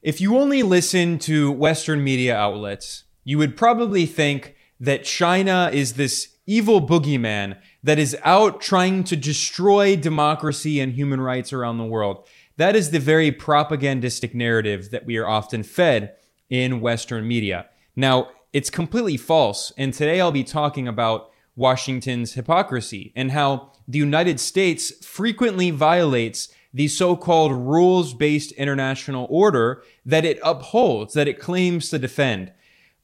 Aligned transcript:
If 0.00 0.20
you 0.20 0.38
only 0.38 0.62
listen 0.62 1.18
to 1.20 1.50
Western 1.50 2.04
media 2.04 2.36
outlets, 2.36 3.02
you 3.24 3.36
would 3.38 3.56
probably 3.56 4.06
think 4.06 4.54
that 4.78 5.02
China 5.02 5.70
is 5.72 5.94
this 5.94 6.36
evil 6.46 6.86
boogeyman 6.86 7.58
that 7.82 7.98
is 7.98 8.16
out 8.22 8.60
trying 8.60 9.02
to 9.04 9.16
destroy 9.16 9.96
democracy 9.96 10.78
and 10.78 10.92
human 10.92 11.20
rights 11.20 11.52
around 11.52 11.78
the 11.78 11.84
world. 11.84 12.28
That 12.58 12.76
is 12.76 12.92
the 12.92 13.00
very 13.00 13.32
propagandistic 13.32 14.36
narrative 14.36 14.92
that 14.92 15.04
we 15.04 15.16
are 15.16 15.28
often 15.28 15.64
fed 15.64 16.14
in 16.48 16.80
Western 16.80 17.26
media. 17.26 17.66
Now, 17.96 18.28
it's 18.52 18.70
completely 18.70 19.16
false. 19.16 19.72
And 19.76 19.92
today 19.92 20.20
I'll 20.20 20.30
be 20.30 20.44
talking 20.44 20.86
about 20.86 21.30
Washington's 21.56 22.34
hypocrisy 22.34 23.12
and 23.16 23.32
how 23.32 23.72
the 23.88 23.98
United 23.98 24.38
States 24.38 25.04
frequently 25.04 25.72
violates 25.72 26.50
the 26.72 26.88
so-called 26.88 27.52
rules-based 27.52 28.52
international 28.52 29.26
order 29.30 29.82
that 30.04 30.24
it 30.24 30.38
upholds, 30.44 31.14
that 31.14 31.28
it 31.28 31.38
claims 31.38 31.88
to 31.90 31.98
defend. 31.98 32.52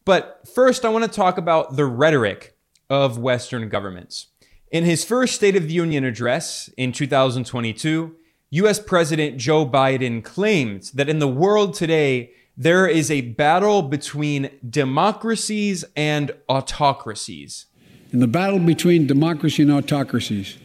But 0.05 0.43
first, 0.55 0.85
I 0.85 0.91
want 0.91 1.05
to 1.05 1.11
talk 1.11 1.39
about 1.39 1.77
the 1.77 1.87
rhetoric 1.87 2.57
of 2.91 3.19
Western 3.19 3.69
governments. 3.69 4.27
In 4.71 4.85
his 4.85 5.05
first 5.05 5.35
State 5.35 5.57
of 5.57 5.69
the 5.69 5.73
Union 5.75 6.05
address 6.05 6.69
in 6.77 6.93
2022, 6.93 8.15
US 8.51 8.79
President 8.79 9.39
Joe 9.39 9.67
Biden 9.67 10.23
claimed 10.23 10.91
that 10.95 11.09
in 11.09 11.19
the 11.19 11.29
world 11.29 11.75
today, 11.75 12.33
there 12.57 12.87
is 12.87 13.11
a 13.11 13.23
battle 13.23 13.83
between 13.83 14.51
democracies 14.69 15.85
and 15.97 16.33
autocracies. 16.49 17.67
In 18.13 18.21
the 18.21 18.29
battle 18.29 18.61
between 18.61 19.07
democracy 19.07 19.63
and 19.63 19.73
autocracies, 19.73 20.59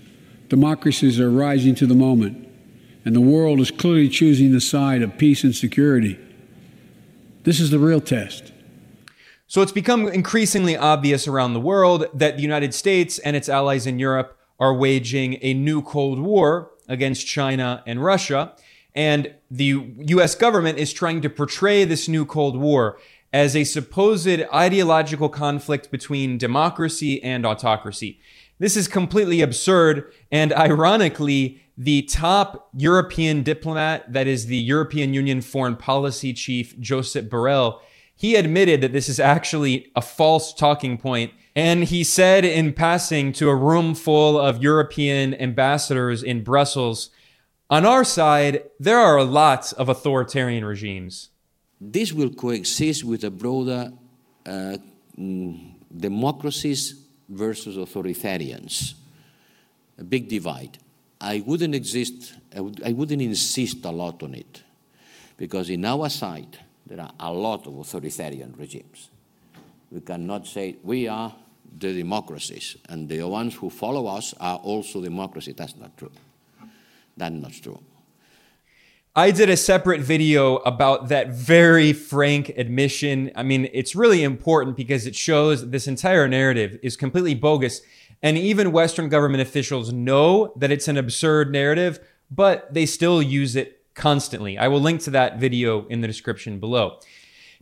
democracies 0.49 1.19
are 1.19 1.31
rising 1.31 1.73
to 1.75 1.87
the 1.87 1.95
moment 1.95 2.48
and 3.09 3.15
the 3.15 3.21
world 3.21 3.59
is 3.59 3.71
clearly 3.71 4.07
choosing 4.07 4.51
the 4.51 4.61
side 4.61 5.01
of 5.01 5.17
peace 5.17 5.43
and 5.43 5.55
security. 5.55 6.19
This 7.41 7.59
is 7.59 7.71
the 7.71 7.79
real 7.79 8.01
test. 8.01 8.53
So 9.47 9.63
it's 9.63 9.71
become 9.71 10.07
increasingly 10.07 10.77
obvious 10.77 11.27
around 11.27 11.55
the 11.55 11.59
world 11.59 12.05
that 12.13 12.35
the 12.35 12.43
United 12.43 12.71
States 12.71 13.17
and 13.17 13.35
its 13.35 13.49
allies 13.49 13.87
in 13.87 13.97
Europe 13.97 14.37
are 14.59 14.75
waging 14.75 15.39
a 15.41 15.55
new 15.55 15.81
Cold 15.81 16.19
War 16.19 16.69
against 16.87 17.25
China 17.25 17.81
and 17.87 18.03
Russia. 18.03 18.53
And 18.93 19.33
the 19.49 19.91
US 20.09 20.35
government 20.35 20.77
is 20.77 20.93
trying 20.93 21.21
to 21.21 21.31
portray 21.31 21.85
this 21.85 22.07
new 22.07 22.27
Cold 22.27 22.57
War 22.57 22.99
as 23.33 23.55
a 23.55 23.63
supposed 23.63 24.39
ideological 24.53 25.29
conflict 25.29 25.89
between 25.89 26.37
democracy 26.37 27.23
and 27.23 27.43
autocracy. 27.43 28.19
This 28.59 28.75
is 28.75 28.87
completely 28.87 29.41
absurd. 29.41 30.13
And 30.31 30.53
ironically, 30.53 31.63
the 31.77 32.03
top 32.03 32.69
European 32.75 33.41
diplomat, 33.41 34.11
that 34.11 34.27
is 34.27 34.45
the 34.45 34.57
European 34.57 35.13
Union 35.13 35.41
foreign 35.41 35.77
policy 35.77 36.33
chief, 36.33 36.77
Josep 36.77 37.29
Borrell, 37.29 37.79
he 38.15 38.35
admitted 38.35 38.81
that 38.81 38.91
this 38.91 39.07
is 39.07 39.17
actually 39.17 39.89
a 39.95 40.01
false 40.01 40.53
talking 40.53 40.97
point. 40.97 41.31
And 41.55 41.85
he 41.85 42.03
said 42.03 42.43
in 42.43 42.73
passing 42.73 43.31
to 43.33 43.49
a 43.49 43.55
room 43.55 43.95
full 43.95 44.37
of 44.37 44.61
European 44.61 45.33
ambassadors 45.35 46.21
in 46.21 46.43
Brussels, 46.43 47.11
on 47.69 47.85
our 47.85 48.03
side, 48.03 48.63
there 48.79 48.97
are 48.97 49.23
lots 49.23 49.71
of 49.73 49.87
authoritarian 49.87 50.65
regimes. 50.65 51.29
This 51.79 52.11
will 52.11 52.31
coexist 52.31 53.05
with 53.05 53.23
a 53.23 53.31
broader 53.31 53.93
uh, 54.45 54.77
mm, 55.17 55.75
democracies 55.95 57.05
versus 57.29 57.77
authoritarians, 57.77 58.95
a 59.97 60.03
big 60.03 60.27
divide. 60.27 60.77
I 61.21 61.43
wouldn't 61.45 61.75
exist, 61.75 62.33
I, 62.55 62.61
would, 62.61 62.81
I 62.83 62.93
wouldn't 62.93 63.21
insist 63.21 63.85
a 63.85 63.91
lot 63.91 64.23
on 64.23 64.33
it, 64.33 64.63
because 65.37 65.69
in 65.69 65.85
our 65.85 66.09
side, 66.09 66.57
there 66.85 66.99
are 66.99 67.11
a 67.19 67.31
lot 67.31 67.67
of 67.67 67.77
authoritarian 67.77 68.55
regimes. 68.57 69.09
We 69.91 70.01
cannot 70.01 70.47
say 70.47 70.77
we 70.83 71.07
are 71.07 71.33
the 71.77 71.93
democracies, 71.93 72.77
and 72.87 73.07
the 73.07 73.21
ones 73.23 73.55
who 73.55 73.69
follow 73.69 74.07
us 74.07 74.33
are 74.39 74.57
also 74.57 75.01
democracy. 75.01 75.53
That's 75.55 75.75
not 75.75 75.95
true. 75.97 76.11
That's 77.15 77.35
not 77.35 77.51
true. 77.51 77.79
I 79.19 79.31
did 79.31 79.49
a 79.49 79.57
separate 79.57 79.99
video 79.99 80.59
about 80.59 81.09
that 81.09 81.27
very 81.27 81.91
frank 81.91 82.53
admission. 82.55 83.33
I 83.35 83.43
mean, 83.43 83.67
it's 83.73 83.93
really 83.93 84.23
important 84.23 84.77
because 84.77 85.05
it 85.05 85.13
shows 85.13 85.71
this 85.71 85.89
entire 85.89 86.25
narrative 86.29 86.79
is 86.81 86.95
completely 86.95 87.35
bogus 87.35 87.81
and 88.23 88.37
even 88.37 88.71
Western 88.71 89.09
government 89.09 89.41
officials 89.41 89.91
know 89.91 90.53
that 90.55 90.71
it's 90.71 90.87
an 90.87 90.95
absurd 90.95 91.51
narrative, 91.51 91.99
but 92.31 92.73
they 92.73 92.85
still 92.85 93.21
use 93.21 93.57
it 93.57 93.83
constantly. 93.93 94.57
I 94.57 94.69
will 94.69 94.79
link 94.79 95.01
to 95.01 95.11
that 95.11 95.37
video 95.37 95.85
in 95.87 95.99
the 95.99 96.07
description 96.07 96.61
below. 96.61 97.01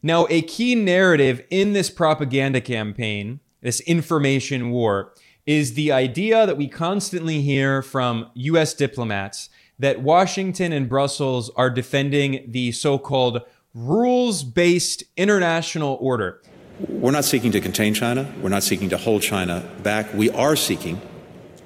Now, 0.03 0.27
a 0.29 0.43
key 0.43 0.75
narrative 0.75 1.43
in 1.49 1.73
this 1.73 1.89
propaganda 1.89 2.61
campaign, 2.61 3.39
this 3.61 3.79
information 3.79 4.69
war, 4.69 5.11
is 5.47 5.73
the 5.73 5.91
idea 5.91 6.45
that 6.45 6.57
we 6.57 6.67
constantly 6.67 7.41
hear 7.41 7.81
from 7.81 8.29
US 8.35 8.75
diplomats 8.75 9.49
that 9.79 10.01
Washington 10.01 10.71
and 10.71 10.89
Brussels 10.89 11.49
are 11.55 11.69
defending 11.69 12.51
the 12.51 12.71
so 12.71 12.97
called 12.97 13.41
rules 13.73 14.43
based 14.43 15.03
international 15.15 15.97
order. 16.01 16.41
We're 16.87 17.11
not 17.11 17.25
seeking 17.25 17.51
to 17.51 17.61
contain 17.61 17.93
China. 17.93 18.31
We're 18.41 18.49
not 18.49 18.63
seeking 18.63 18.89
to 18.89 18.97
hold 18.97 19.21
China 19.21 19.67
back. 19.81 20.13
We 20.13 20.29
are 20.29 20.55
seeking, 20.55 21.01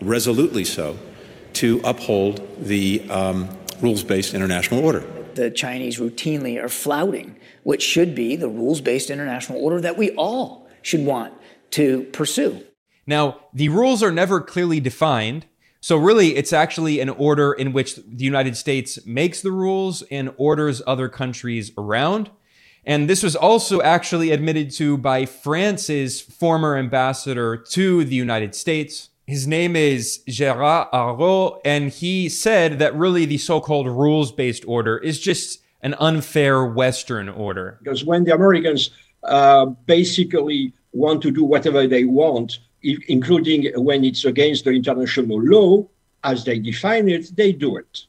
resolutely 0.02 0.64
so, 0.64 0.98
to 1.54 1.82
uphold 1.84 2.48
the 2.60 3.06
um, 3.10 3.50
rules 3.82 4.04
based 4.04 4.34
international 4.34 4.84
order. 4.84 5.04
The 5.36 5.52
Chinese 5.52 5.98
routinely 6.00 6.62
are 6.62 6.70
flouting 6.70 7.38
what 7.64 7.82
should 7.82 8.16
be 8.16 8.36
the 8.36 8.50
rules 8.50 8.82
based 8.82 9.10
international 9.10 9.62
order 9.62 9.82
that 9.82 9.98
we 9.98 10.12
all 10.12 10.68
should 10.82 11.06
want 11.06 11.34
to 11.72 12.04
pursue. 12.12 12.64
Now, 13.06 13.40
the 13.54 13.70
rules 13.70 14.04
are 14.04 14.12
never 14.12 14.42
clearly 14.42 14.80
defined. 14.80 15.46
So, 15.84 15.98
really, 15.98 16.36
it's 16.36 16.54
actually 16.54 17.00
an 17.00 17.10
order 17.10 17.54
in 17.54 17.74
which 17.74 17.96
the 17.96 18.24
United 18.24 18.56
States 18.56 19.04
makes 19.06 19.42
the 19.42 19.52
rules 19.52 20.04
and 20.12 20.32
orders 20.38 20.82
other 20.86 21.10
countries 21.10 21.72
around. 21.76 22.30
And 22.86 23.10
this 23.10 23.24
was 23.24 23.36
also 23.36 23.82
actually 23.82 24.32
admitted 24.32 24.70
to 24.72 24.98
by 24.98 25.26
France's 25.26 26.22
former 26.22 26.78
ambassador 26.78 27.58
to 27.58 28.04
the 28.04 28.16
United 28.16 28.54
States. 28.54 29.10
His 29.26 29.48
name 29.48 29.76
is 29.76 30.22
Gérard 30.28 30.92
Araud, 30.92 31.62
and 31.66 31.92
he 31.92 32.30
said 32.30 32.80
that 32.80 32.96
really 32.96 33.26
the 33.26 33.38
so-called 33.38 33.88
rules-based 33.88 34.64
order 34.68 34.98
is 34.98 35.20
just 35.20 35.62
an 35.82 35.96
unfair 36.00 36.66
Western 36.66 37.30
order. 37.30 37.80
Because 37.82 38.04
when 38.04 38.24
the 38.24 38.36
Americans 38.36 38.92
uh, 39.24 39.66
basically 39.66 40.74
want 40.92 41.22
to 41.24 41.32
do 41.32 41.44
whatever 41.44 41.88
they 41.88 42.04
want, 42.04 42.60
including 42.84 43.72
when 43.76 44.04
it's 44.04 44.26
against 44.26 44.66
the 44.66 44.72
international 44.72 45.42
law, 45.42 45.88
as 46.24 46.44
they 46.44 46.60
define 46.60 47.10
it, 47.10 47.36
they 47.36 47.52
do 47.52 47.78
it. 47.78 48.06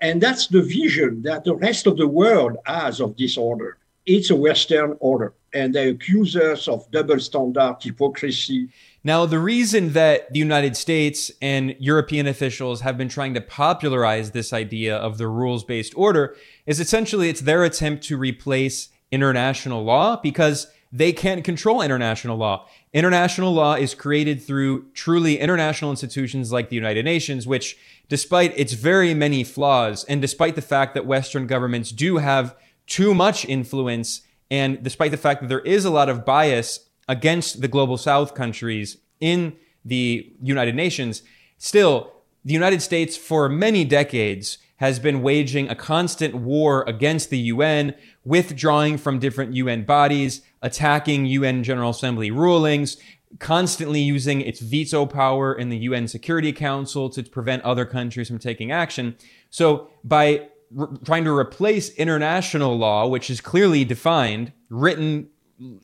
And 0.00 0.20
that's 0.20 0.48
the 0.48 0.62
vision 0.62 1.22
that 1.22 1.44
the 1.44 1.54
rest 1.54 1.86
of 1.86 1.96
the 1.96 2.08
world 2.08 2.56
has 2.66 3.00
of 3.00 3.16
this 3.16 3.36
order 3.36 3.78
it's 4.06 4.30
a 4.30 4.36
Western 4.36 4.96
order, 5.00 5.34
and 5.54 5.74
they 5.74 5.88
accuse 5.88 6.34
us 6.36 6.66
of 6.66 6.90
double 6.90 7.18
standard 7.20 7.76
hypocrisy. 7.80 8.68
Now, 9.04 9.26
the 9.26 9.38
reason 9.38 9.92
that 9.92 10.32
the 10.32 10.38
United 10.38 10.76
States 10.76 11.30
and 11.40 11.74
European 11.78 12.26
officials 12.26 12.80
have 12.80 12.96
been 12.96 13.08
trying 13.08 13.34
to 13.34 13.40
popularize 13.40 14.30
this 14.30 14.52
idea 14.52 14.96
of 14.96 15.18
the 15.18 15.28
rules 15.28 15.64
based 15.64 15.92
order 15.96 16.36
is 16.66 16.80
essentially 16.80 17.28
it's 17.28 17.40
their 17.42 17.64
attempt 17.64 18.04
to 18.04 18.16
replace 18.16 18.88
international 19.10 19.84
law 19.84 20.16
because 20.16 20.68
they 20.90 21.12
can't 21.12 21.44
control 21.44 21.80
international 21.80 22.36
law. 22.36 22.68
International 22.92 23.54
law 23.54 23.74
is 23.74 23.94
created 23.94 24.42
through 24.42 24.86
truly 24.92 25.38
international 25.38 25.90
institutions 25.90 26.52
like 26.52 26.68
the 26.68 26.76
United 26.76 27.04
Nations, 27.04 27.46
which, 27.46 27.78
despite 28.08 28.58
its 28.58 28.74
very 28.74 29.14
many 29.14 29.42
flaws, 29.44 30.04
and 30.04 30.20
despite 30.20 30.56
the 30.56 30.62
fact 30.62 30.92
that 30.94 31.06
Western 31.06 31.46
governments 31.46 31.90
do 31.90 32.18
have 32.18 32.54
too 32.86 33.14
much 33.14 33.46
influence. 33.46 34.22
And 34.50 34.82
despite 34.82 35.10
the 35.10 35.16
fact 35.16 35.40
that 35.40 35.48
there 35.48 35.60
is 35.60 35.86
a 35.86 35.90
lot 35.90 36.10
of 36.10 36.26
bias 36.26 36.90
against 37.08 37.62
the 37.62 37.68
global 37.68 37.96
South 37.96 38.34
countries 38.34 38.98
in 39.20 39.56
the 39.84 40.30
United 40.42 40.74
Nations, 40.74 41.22
still, 41.56 42.12
the 42.44 42.52
United 42.52 42.82
States 42.82 43.16
for 43.16 43.48
many 43.48 43.84
decades 43.84 44.58
has 44.76 44.98
been 44.98 45.22
waging 45.22 45.68
a 45.70 45.76
constant 45.76 46.34
war 46.34 46.84
against 46.88 47.30
the 47.30 47.38
UN, 47.38 47.94
withdrawing 48.24 48.98
from 48.98 49.18
different 49.20 49.54
UN 49.54 49.84
bodies, 49.84 50.42
attacking 50.62 51.26
UN 51.26 51.62
General 51.62 51.90
Assembly 51.90 52.30
rulings, 52.30 52.96
constantly 53.38 54.00
using 54.00 54.40
its 54.40 54.60
veto 54.60 55.06
power 55.06 55.54
in 55.54 55.68
the 55.68 55.78
UN 55.78 56.08
Security 56.08 56.52
Council 56.52 57.10
to 57.10 57.22
prevent 57.22 57.62
other 57.62 57.84
countries 57.84 58.28
from 58.28 58.38
taking 58.38 58.70
action. 58.70 59.16
So 59.50 59.90
by 60.04 60.48
re- 60.70 60.88
trying 61.04 61.24
to 61.24 61.36
replace 61.36 61.90
international 61.94 62.76
law, 62.76 63.06
which 63.06 63.30
is 63.30 63.40
clearly 63.40 63.84
defined, 63.84 64.52
written 64.68 65.28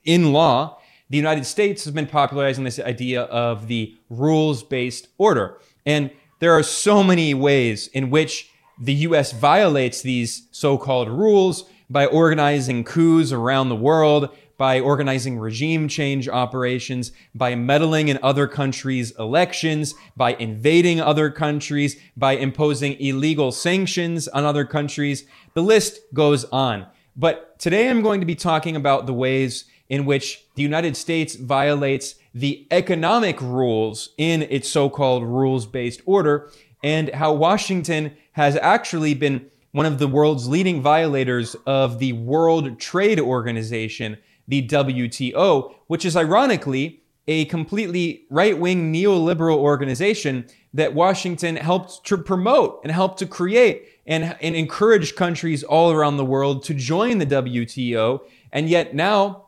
in 0.04 0.32
law, 0.32 0.78
the 1.10 1.16
United 1.16 1.46
States 1.46 1.84
has 1.84 1.94
been 1.94 2.06
popularizing 2.06 2.64
this 2.64 2.78
idea 2.78 3.22
of 3.22 3.68
the 3.68 3.96
rules 4.10 4.62
based 4.62 5.08
order. 5.16 5.58
And 5.86 6.10
there 6.40 6.52
are 6.52 6.62
so 6.62 7.02
many 7.02 7.34
ways 7.34 7.88
in 7.88 8.10
which 8.10 8.50
the 8.80 8.94
US 8.94 9.32
violates 9.32 10.02
these 10.02 10.48
so 10.50 10.78
called 10.78 11.08
rules 11.08 11.64
by 11.90 12.06
organizing 12.06 12.84
coups 12.84 13.32
around 13.32 13.70
the 13.70 13.76
world, 13.76 14.28
by 14.58 14.80
organizing 14.80 15.38
regime 15.38 15.88
change 15.88 16.28
operations, 16.28 17.12
by 17.34 17.54
meddling 17.54 18.08
in 18.08 18.18
other 18.22 18.46
countries' 18.46 19.12
elections, 19.18 19.94
by 20.16 20.34
invading 20.34 21.00
other 21.00 21.30
countries, 21.30 21.98
by 22.16 22.32
imposing 22.32 23.00
illegal 23.00 23.52
sanctions 23.52 24.28
on 24.28 24.44
other 24.44 24.66
countries. 24.66 25.24
The 25.54 25.62
list 25.62 26.00
goes 26.12 26.44
on. 26.46 26.86
But 27.16 27.58
today 27.58 27.88
I'm 27.88 28.02
going 28.02 28.20
to 28.20 28.26
be 28.26 28.34
talking 28.34 28.76
about 28.76 29.06
the 29.06 29.14
ways 29.14 29.64
in 29.88 30.04
which 30.04 30.44
the 30.56 30.62
United 30.62 30.96
States 30.96 31.36
violates 31.36 32.16
the 32.34 32.66
economic 32.70 33.40
rules 33.40 34.10
in 34.18 34.42
its 34.42 34.68
so-called 34.68 35.22
rules-based 35.22 36.02
order 36.04 36.50
and 36.82 37.10
how 37.14 37.32
Washington 37.32 38.16
has 38.32 38.56
actually 38.56 39.14
been 39.14 39.46
one 39.72 39.86
of 39.86 39.98
the 39.98 40.08
world's 40.08 40.48
leading 40.48 40.80
violators 40.80 41.54
of 41.66 41.98
the 41.98 42.12
World 42.12 42.78
Trade 42.78 43.20
Organization, 43.20 44.18
the 44.48 44.66
WTO, 44.66 45.74
which 45.86 46.04
is 46.04 46.16
ironically 46.16 47.02
a 47.28 47.44
completely 47.44 48.24
right 48.30 48.58
wing 48.58 48.92
neoliberal 48.92 49.58
organization 49.58 50.46
that 50.72 50.94
Washington 50.94 51.56
helped 51.56 52.04
to 52.06 52.16
promote 52.16 52.80
and 52.82 52.90
helped 52.90 53.18
to 53.18 53.26
create 53.26 53.86
and, 54.06 54.34
and 54.40 54.56
encourage 54.56 55.14
countries 55.14 55.62
all 55.62 55.92
around 55.92 56.16
the 56.16 56.24
world 56.24 56.64
to 56.64 56.74
join 56.74 57.18
the 57.18 57.26
WTO. 57.26 58.20
And 58.50 58.68
yet 58.68 58.94
now 58.94 59.46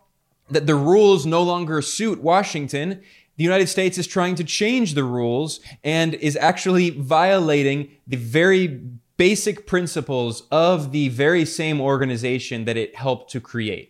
that 0.50 0.66
the 0.66 0.74
rules 0.74 1.24
no 1.24 1.42
longer 1.42 1.80
suit 1.80 2.22
Washington, 2.22 3.00
the 3.36 3.44
United 3.44 3.68
States 3.68 3.96
is 3.96 4.06
trying 4.06 4.34
to 4.34 4.44
change 4.44 4.92
the 4.92 5.04
rules 5.04 5.60
and 5.82 6.14
is 6.14 6.36
actually 6.36 6.90
violating 6.90 7.90
the 8.06 8.18
very 8.18 8.66
basic 9.16 9.66
principles 9.66 10.42
of 10.50 10.92
the 10.92 11.08
very 11.08 11.46
same 11.46 11.80
organization 11.80 12.66
that 12.66 12.76
it 12.76 12.94
helped 12.96 13.30
to 13.30 13.40
create. 13.40 13.89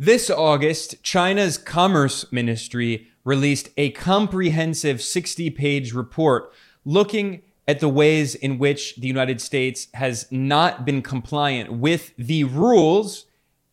This 0.00 0.30
August, 0.30 1.02
China's 1.02 1.58
Commerce 1.58 2.30
Ministry 2.30 3.08
released 3.24 3.70
a 3.76 3.90
comprehensive 3.90 5.02
60 5.02 5.50
page 5.50 5.92
report 5.92 6.52
looking 6.84 7.42
at 7.66 7.80
the 7.80 7.88
ways 7.88 8.36
in 8.36 8.58
which 8.58 8.94
the 8.94 9.08
United 9.08 9.40
States 9.40 9.88
has 9.94 10.30
not 10.30 10.84
been 10.84 11.02
compliant 11.02 11.72
with 11.72 12.12
the 12.16 12.44
rules 12.44 13.24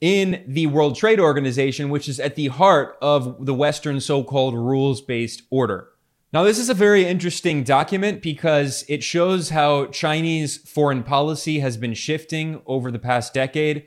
in 0.01 0.43
the 0.47 0.65
World 0.65 0.95
Trade 0.95 1.19
Organization, 1.19 1.89
which 1.89 2.09
is 2.09 2.19
at 2.19 2.33
the 2.33 2.47
heart 2.47 2.97
of 3.03 3.45
the 3.45 3.53
Western 3.53 4.01
so 4.01 4.23
called 4.23 4.55
rules 4.55 5.01
based 5.01 5.43
order. 5.51 5.89
Now, 6.33 6.43
this 6.43 6.57
is 6.57 6.71
a 6.71 6.73
very 6.73 7.05
interesting 7.05 7.63
document 7.63 8.23
because 8.23 8.83
it 8.89 9.03
shows 9.03 9.51
how 9.51 9.85
Chinese 9.85 10.57
foreign 10.57 11.03
policy 11.03 11.59
has 11.59 11.77
been 11.77 11.93
shifting 11.93 12.63
over 12.65 12.89
the 12.89 12.97
past 12.97 13.31
decade. 13.31 13.85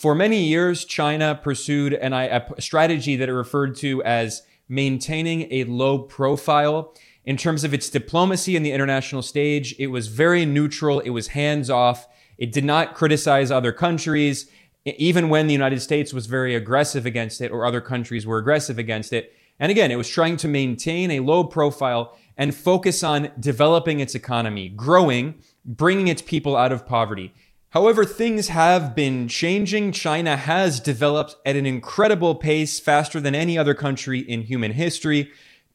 For 0.00 0.14
many 0.14 0.44
years, 0.44 0.86
China 0.86 1.34
pursued 1.34 1.92
an, 1.92 2.14
a 2.14 2.42
strategy 2.58 3.16
that 3.16 3.28
it 3.28 3.34
referred 3.34 3.76
to 3.76 4.02
as 4.02 4.40
maintaining 4.66 5.46
a 5.52 5.64
low 5.64 5.98
profile. 5.98 6.94
In 7.26 7.36
terms 7.36 7.64
of 7.64 7.74
its 7.74 7.90
diplomacy 7.90 8.56
in 8.56 8.62
the 8.62 8.72
international 8.72 9.20
stage, 9.20 9.74
it 9.78 9.88
was 9.88 10.08
very 10.08 10.46
neutral, 10.46 11.00
it 11.00 11.10
was 11.10 11.28
hands 11.28 11.68
off, 11.68 12.08
it 12.38 12.50
did 12.50 12.64
not 12.64 12.94
criticize 12.94 13.50
other 13.50 13.72
countries 13.72 14.50
even 14.86 15.28
when 15.28 15.46
the 15.46 15.52
United 15.52 15.80
States 15.80 16.14
was 16.14 16.24
very 16.24 16.54
aggressive 16.54 17.04
against 17.04 17.42
it 17.42 17.50
or 17.50 17.66
other 17.66 17.82
countries 17.82 18.26
were 18.26 18.38
aggressive 18.38 18.78
against 18.78 19.12
it. 19.12 19.34
And 19.58 19.70
again, 19.70 19.90
it 19.90 19.96
was 19.96 20.08
trying 20.08 20.38
to 20.38 20.48
maintain 20.48 21.10
a 21.10 21.20
low 21.20 21.44
profile 21.44 22.16
and 22.38 22.54
focus 22.54 23.04
on 23.04 23.32
developing 23.38 24.00
its 24.00 24.14
economy, 24.14 24.70
growing, 24.70 25.42
bringing 25.66 26.08
its 26.08 26.22
people 26.22 26.56
out 26.56 26.72
of 26.72 26.86
poverty. 26.86 27.34
However, 27.70 28.04
things 28.04 28.48
have 28.48 28.96
been 28.96 29.28
changing. 29.28 29.92
China 29.92 30.36
has 30.36 30.80
developed 30.80 31.36
at 31.46 31.54
an 31.54 31.66
incredible 31.66 32.34
pace, 32.34 32.80
faster 32.80 33.20
than 33.20 33.34
any 33.34 33.56
other 33.56 33.74
country 33.74 34.18
in 34.18 34.42
human 34.42 34.72
history. 34.72 35.30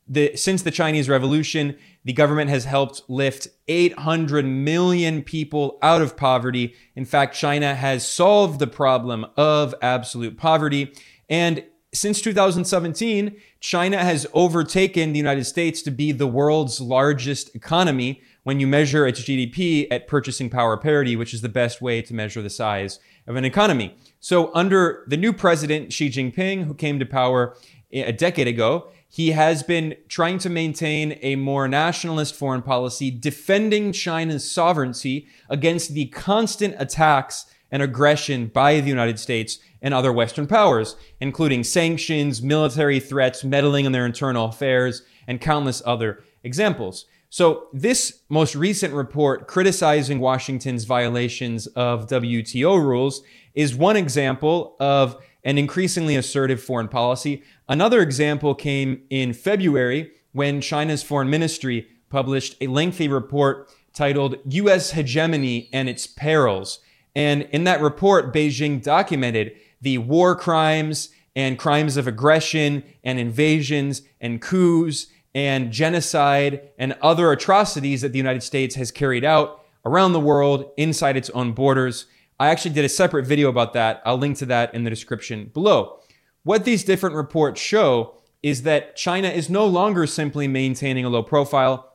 The, 0.07 0.36
since 0.36 0.62
the 0.62 0.71
Chinese 0.71 1.07
Revolution, 1.07 1.77
the 2.03 2.12
government 2.12 2.50
has 2.50 2.65
helped 2.65 3.03
lift 3.07 3.47
800 3.69 4.45
million 4.45 5.24
people 5.24 5.80
out 5.81 6.01
of 6.01 6.18
poverty. 6.18 6.75
In 6.95 7.06
fact, 7.06 7.33
China 7.33 7.74
has 7.74 8.07
solved 8.07 8.59
the 8.59 8.68
problem 8.68 9.25
of 9.38 9.74
absolute 9.81 10.38
poverty. 10.38 10.94
And 11.30 11.63
since 11.94 12.21
2017, 12.21 13.38
China 13.62 13.98
has 14.00 14.27
overtaken 14.33 15.13
the 15.13 15.18
United 15.18 15.45
States 15.45 15.81
to 15.83 15.91
be 15.91 16.12
the 16.12 16.27
world's 16.27 16.81
largest 16.81 17.56
economy 17.56 18.21
when 18.45 18.59
you 18.59 18.68
measure 18.68 19.07
its 19.07 19.21
GDP 19.21 19.88
at 19.89 20.07
purchasing 20.07 20.51
power 20.51 20.77
parity, 20.77 21.15
which 21.15 21.33
is 21.33 21.42
the 21.42 21.50
best 21.50 21.81
way 21.81 22.00
to 22.00 22.13
measure 22.13 22.44
the 22.44 22.50
size 22.50 23.00
of 23.25 23.36
an 23.36 23.44
economy. 23.44 23.97
So, 24.19 24.53
under 24.53 25.03
the 25.07 25.18
new 25.18 25.33
president, 25.33 25.92
Xi 25.92 26.09
Jinping, 26.09 26.65
who 26.65 26.75
came 26.75 27.00
to 27.00 27.07
power 27.07 27.57
a 27.92 28.12
decade 28.12 28.47
ago, 28.47 28.92
he 29.07 29.31
has 29.31 29.63
been 29.63 29.95
trying 30.09 30.38
to 30.39 30.50
maintain 30.51 31.18
a 31.24 31.36
more 31.38 31.68
nationalist 31.68 32.36
foreign 32.36 32.62
policy, 32.62 33.09
defending 33.09 33.92
China's 33.92 34.50
sovereignty 34.50 35.27
against 35.50 35.95
the 35.95 36.06
constant 36.07 36.75
attacks 36.77 37.48
and 37.71 37.81
aggression 37.81 38.45
by 38.45 38.80
the 38.80 38.89
United 38.89 39.18
States 39.18 39.57
and 39.81 39.91
other 39.91 40.13
Western 40.13 40.45
powers, 40.45 40.95
including 41.19 41.63
sanctions, 41.63 42.44
military 42.44 43.00
threats, 43.00 43.44
meddling 43.44 43.86
in 43.86 43.91
their 43.91 44.06
internal 44.06 44.45
affairs, 44.45 45.01
and 45.27 45.41
countless 45.41 45.81
other 45.83 46.24
examples. 46.44 47.06
So, 47.36 47.68
this 47.74 48.22
most 48.30 48.56
recent 48.56 48.94
report 48.94 49.46
criticizing 49.46 50.20
Washington's 50.20 50.86
violations 50.86 51.68
of 51.68 52.08
WTO 52.08 52.82
rules 52.82 53.24
is 53.54 53.76
one 53.76 53.98
example 53.98 54.78
of 54.80 55.18
an 55.44 55.58
increasingly 55.58 56.16
assertive 56.16 56.64
foreign 56.64 56.88
policy. 56.88 57.44
Another 57.68 58.02
example 58.02 58.56
came 58.56 59.02
in 59.10 59.34
February 59.34 60.12
when 60.32 60.62
China's 60.62 61.04
foreign 61.04 61.30
ministry 61.30 61.90
published 62.10 62.56
a 62.62 62.68
lengthy 62.68 63.10
report 63.10 63.70
titled 63.94 64.38
U.S. 64.46 64.92
Hegemony 64.92 65.68
and 65.74 65.90
Its 65.90 66.08
Perils. 66.08 66.80
And 67.18 67.42
in 67.52 67.66
that 67.66 67.82
report, 67.82 68.34
Beijing 68.34 68.82
documented 68.82 69.52
the 69.82 69.98
war 69.98 70.38
crimes 70.38 71.10
and 71.36 71.60
crimes 71.60 71.98
of 71.98 72.08
aggression 72.08 72.82
and 73.04 73.20
invasions 73.20 74.04
and 74.22 74.42
coups 74.42 75.08
and 75.36 75.70
genocide 75.72 76.70
and 76.80 76.98
other 77.02 77.32
atrocities 77.32 78.02
that 78.02 78.14
the 78.14 78.18
United 78.18 78.42
States 78.42 78.76
has 78.76 78.90
carried 78.90 79.26
out 79.26 79.62
around 79.86 80.14
the 80.14 80.20
world 80.20 80.72
inside 80.78 81.18
its 81.18 81.30
own 81.32 81.52
borders. 81.52 82.06
I 82.40 82.48
actually 82.48 82.74
did 82.74 82.86
a 82.86 82.90
separate 82.90 83.28
video 83.28 83.50
about 83.50 83.74
that. 83.74 84.02
I'll 84.06 84.18
link 84.18 84.38
to 84.38 84.46
that 84.48 84.74
in 84.74 84.86
the 84.86 84.90
description 84.90 85.52
below. 85.54 86.00
What 86.44 86.63
these 86.63 86.86
different 86.86 87.18
reports 87.18 87.60
show 87.60 88.15
is 88.42 88.63
that 88.63 88.96
China 88.96 89.27
is 89.27 89.50
no 89.50 89.65
longer 89.65 90.08
simply 90.08 90.48
maintaining 90.48 91.04
a 91.04 91.10
low 91.10 91.24
profile. 91.24 91.92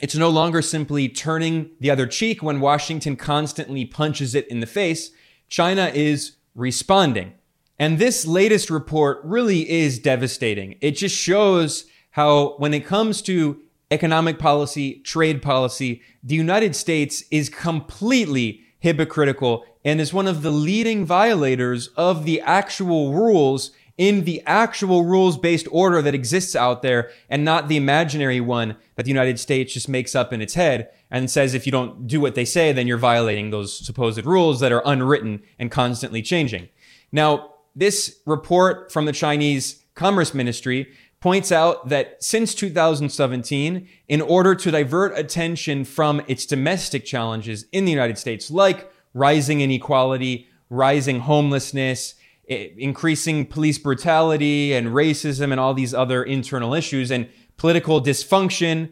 It's 0.00 0.16
no 0.16 0.28
longer 0.28 0.60
simply 0.60 1.08
turning 1.08 1.70
the 1.78 1.90
other 1.90 2.06
cheek 2.06 2.42
when 2.42 2.58
Washington 2.58 3.16
constantly 3.16 3.84
punches 3.84 4.34
it 4.34 4.48
in 4.48 4.60
the 4.60 4.66
face. 4.66 5.12
China 5.48 5.92
is 5.94 6.36
responding. 6.54 7.34
And 7.78 7.98
this 7.98 8.26
latest 8.26 8.68
report 8.68 9.20
really 9.22 9.70
is 9.70 9.98
devastating. 9.98 10.76
It 10.80 10.92
just 10.92 11.16
shows 11.16 11.84
how, 12.20 12.54
when 12.58 12.74
it 12.74 12.84
comes 12.84 13.22
to 13.22 13.62
economic 13.90 14.38
policy, 14.38 14.96
trade 14.96 15.40
policy, 15.40 16.02
the 16.22 16.34
United 16.34 16.76
States 16.76 17.24
is 17.30 17.48
completely 17.48 18.60
hypocritical 18.78 19.64
and 19.86 20.02
is 20.02 20.12
one 20.12 20.26
of 20.26 20.42
the 20.42 20.50
leading 20.50 21.06
violators 21.06 21.88
of 21.96 22.26
the 22.26 22.42
actual 22.42 23.14
rules 23.14 23.70
in 23.96 24.24
the 24.24 24.42
actual 24.44 25.04
rules 25.04 25.38
based 25.38 25.66
order 25.70 26.02
that 26.02 26.14
exists 26.14 26.54
out 26.54 26.82
there 26.82 27.10
and 27.30 27.42
not 27.42 27.68
the 27.68 27.78
imaginary 27.78 28.40
one 28.40 28.76
that 28.96 29.04
the 29.04 29.10
United 29.10 29.40
States 29.40 29.72
just 29.72 29.88
makes 29.88 30.14
up 30.14 30.30
in 30.30 30.42
its 30.42 30.52
head 30.52 30.90
and 31.10 31.30
says 31.30 31.54
if 31.54 31.64
you 31.64 31.72
don't 31.72 32.06
do 32.06 32.20
what 32.20 32.34
they 32.34 32.44
say, 32.44 32.70
then 32.70 32.86
you're 32.86 32.98
violating 32.98 33.48
those 33.48 33.78
supposed 33.78 34.26
rules 34.26 34.60
that 34.60 34.72
are 34.72 34.82
unwritten 34.84 35.42
and 35.58 35.70
constantly 35.70 36.20
changing. 36.20 36.68
Now, 37.10 37.54
this 37.74 38.20
report 38.26 38.92
from 38.92 39.06
the 39.06 39.12
Chinese 39.12 39.80
Commerce 39.94 40.32
Ministry 40.34 40.86
points 41.20 41.52
out 41.52 41.88
that 41.90 42.22
since 42.22 42.54
2017, 42.54 43.88
in 44.08 44.20
order 44.22 44.54
to 44.54 44.70
divert 44.70 45.18
attention 45.18 45.84
from 45.84 46.22
its 46.26 46.46
domestic 46.46 47.04
challenges 47.04 47.66
in 47.72 47.84
the 47.84 47.92
United 47.92 48.18
States, 48.18 48.50
like 48.50 48.90
rising 49.12 49.60
inequality, 49.60 50.48
rising 50.70 51.20
homelessness, 51.20 52.14
increasing 52.48 53.46
police 53.46 53.78
brutality 53.78 54.72
and 54.72 54.88
racism 54.88 55.50
and 55.50 55.60
all 55.60 55.74
these 55.74 55.94
other 55.94 56.22
internal 56.22 56.74
issues 56.74 57.10
and 57.10 57.28
political 57.56 58.00
dysfunction. 58.02 58.90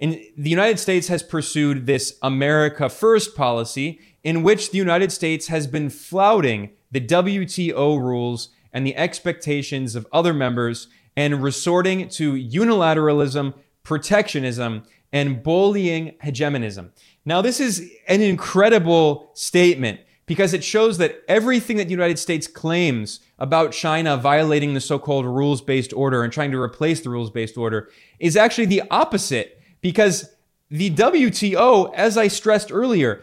And 0.00 0.20
the 0.36 0.50
United 0.50 0.78
States 0.78 1.08
has 1.08 1.22
pursued 1.22 1.86
this 1.86 2.18
America 2.22 2.88
First 2.88 3.34
policy 3.34 4.00
in 4.22 4.42
which 4.42 4.70
the 4.70 4.78
United 4.78 5.12
States 5.12 5.48
has 5.48 5.66
been 5.66 5.88
flouting 5.88 6.70
the 6.90 7.00
WTO 7.00 7.98
rules 7.98 8.50
and 8.72 8.86
the 8.86 8.96
expectations 8.96 9.96
of 9.96 10.06
other 10.12 10.34
members 10.34 10.88
and 11.16 11.42
resorting 11.42 12.08
to 12.08 12.34
unilateralism, 12.34 13.54
protectionism, 13.82 14.84
and 15.12 15.42
bullying 15.42 16.16
hegemonism. 16.20 16.92
Now, 17.24 17.40
this 17.40 17.60
is 17.60 17.90
an 18.08 18.20
incredible 18.20 19.30
statement 19.34 20.00
because 20.26 20.54
it 20.54 20.64
shows 20.64 20.98
that 20.98 21.22
everything 21.28 21.76
that 21.76 21.84
the 21.84 21.90
United 21.90 22.18
States 22.18 22.46
claims 22.46 23.20
about 23.38 23.72
China 23.72 24.16
violating 24.16 24.74
the 24.74 24.80
so-called 24.80 25.26
rules-based 25.26 25.92
order 25.92 26.24
and 26.24 26.32
trying 26.32 26.50
to 26.50 26.60
replace 26.60 27.00
the 27.00 27.10
rules-based 27.10 27.56
order 27.56 27.90
is 28.18 28.36
actually 28.36 28.64
the 28.64 28.82
opposite 28.90 29.60
because 29.80 30.34
the 30.70 30.90
WTO, 30.90 31.92
as 31.94 32.16
I 32.16 32.28
stressed 32.28 32.72
earlier, 32.72 33.22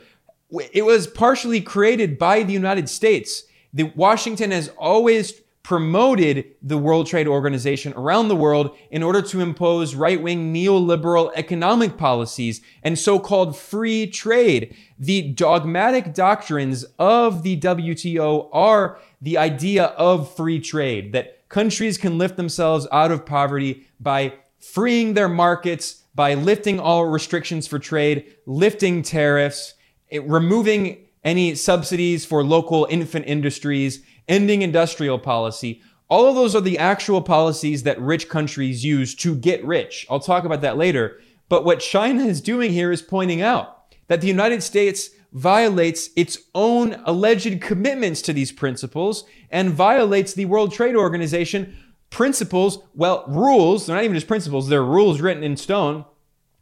it 0.73 0.85
was 0.85 1.07
partially 1.07 1.59
created 1.59 2.19
by 2.19 2.43
the 2.43 2.53
United 2.53 2.87
States. 2.87 3.43
The 3.73 3.91
Washington 3.95 4.51
has 4.51 4.69
always 4.77 5.41
promoted 5.63 6.45
the 6.61 6.77
World 6.77 7.07
Trade 7.07 7.27
Organization 7.27 7.93
around 7.93 8.27
the 8.27 8.35
world 8.35 8.75
in 8.89 9.03
order 9.03 9.21
to 9.21 9.41
impose 9.41 9.93
right-wing 9.95 10.53
neoliberal 10.53 11.31
economic 11.35 11.97
policies 11.97 12.61
and 12.83 12.97
so-called 12.97 13.55
free 13.55 14.07
trade. 14.07 14.75
The 14.97 15.31
dogmatic 15.33 16.13
doctrines 16.13 16.83
of 16.97 17.43
the 17.43 17.59
WTO 17.59 18.49
are 18.51 18.99
the 19.21 19.37
idea 19.37 19.85
of 19.85 20.35
free 20.35 20.59
trade, 20.59 21.13
that 21.13 21.47
countries 21.47 21.97
can 21.97 22.17
lift 22.17 22.37
themselves 22.37 22.87
out 22.91 23.11
of 23.11 23.25
poverty 23.25 23.87
by 23.99 24.33
freeing 24.59 25.13
their 25.13 25.29
markets, 25.29 26.03
by 26.15 26.33
lifting 26.33 26.79
all 26.79 27.05
restrictions 27.05 27.67
for 27.67 27.77
trade, 27.77 28.35
lifting 28.45 29.03
tariffs, 29.03 29.75
removing 30.23 31.05
any 31.23 31.53
subsidies 31.53 32.25
for 32.25 32.43
local 32.43 32.87
infant 32.89 33.25
industries, 33.27 34.03
ending 34.31 34.61
industrial 34.61 35.19
policy. 35.19 35.81
All 36.09 36.25
of 36.27 36.35
those 36.35 36.55
are 36.55 36.61
the 36.61 36.79
actual 36.79 37.21
policies 37.21 37.83
that 37.83 38.01
rich 38.01 38.29
countries 38.29 38.83
use 38.83 39.13
to 39.15 39.35
get 39.35 39.63
rich. 39.63 40.07
I'll 40.09 40.19
talk 40.19 40.45
about 40.45 40.61
that 40.61 40.77
later. 40.77 41.19
But 41.49 41.65
what 41.65 41.81
China 41.81 42.23
is 42.23 42.41
doing 42.41 42.71
here 42.71 42.91
is 42.91 43.01
pointing 43.01 43.41
out 43.41 43.93
that 44.07 44.21
the 44.21 44.27
United 44.27 44.63
States 44.63 45.09
violates 45.33 46.09
its 46.15 46.37
own 46.55 47.01
alleged 47.05 47.61
commitments 47.61 48.21
to 48.21 48.33
these 48.33 48.51
principles 48.51 49.25
and 49.49 49.69
violates 49.69 50.33
the 50.33 50.45
World 50.45 50.71
Trade 50.73 50.95
Organization 50.95 51.77
principles, 52.09 52.79
well, 52.93 53.25
rules, 53.27 53.85
they're 53.85 53.95
not 53.95 54.03
even 54.03 54.15
just 54.15 54.27
principles, 54.27 54.69
they're 54.69 54.83
rules 54.83 55.21
written 55.21 55.43
in 55.43 55.57
stone. 55.57 56.05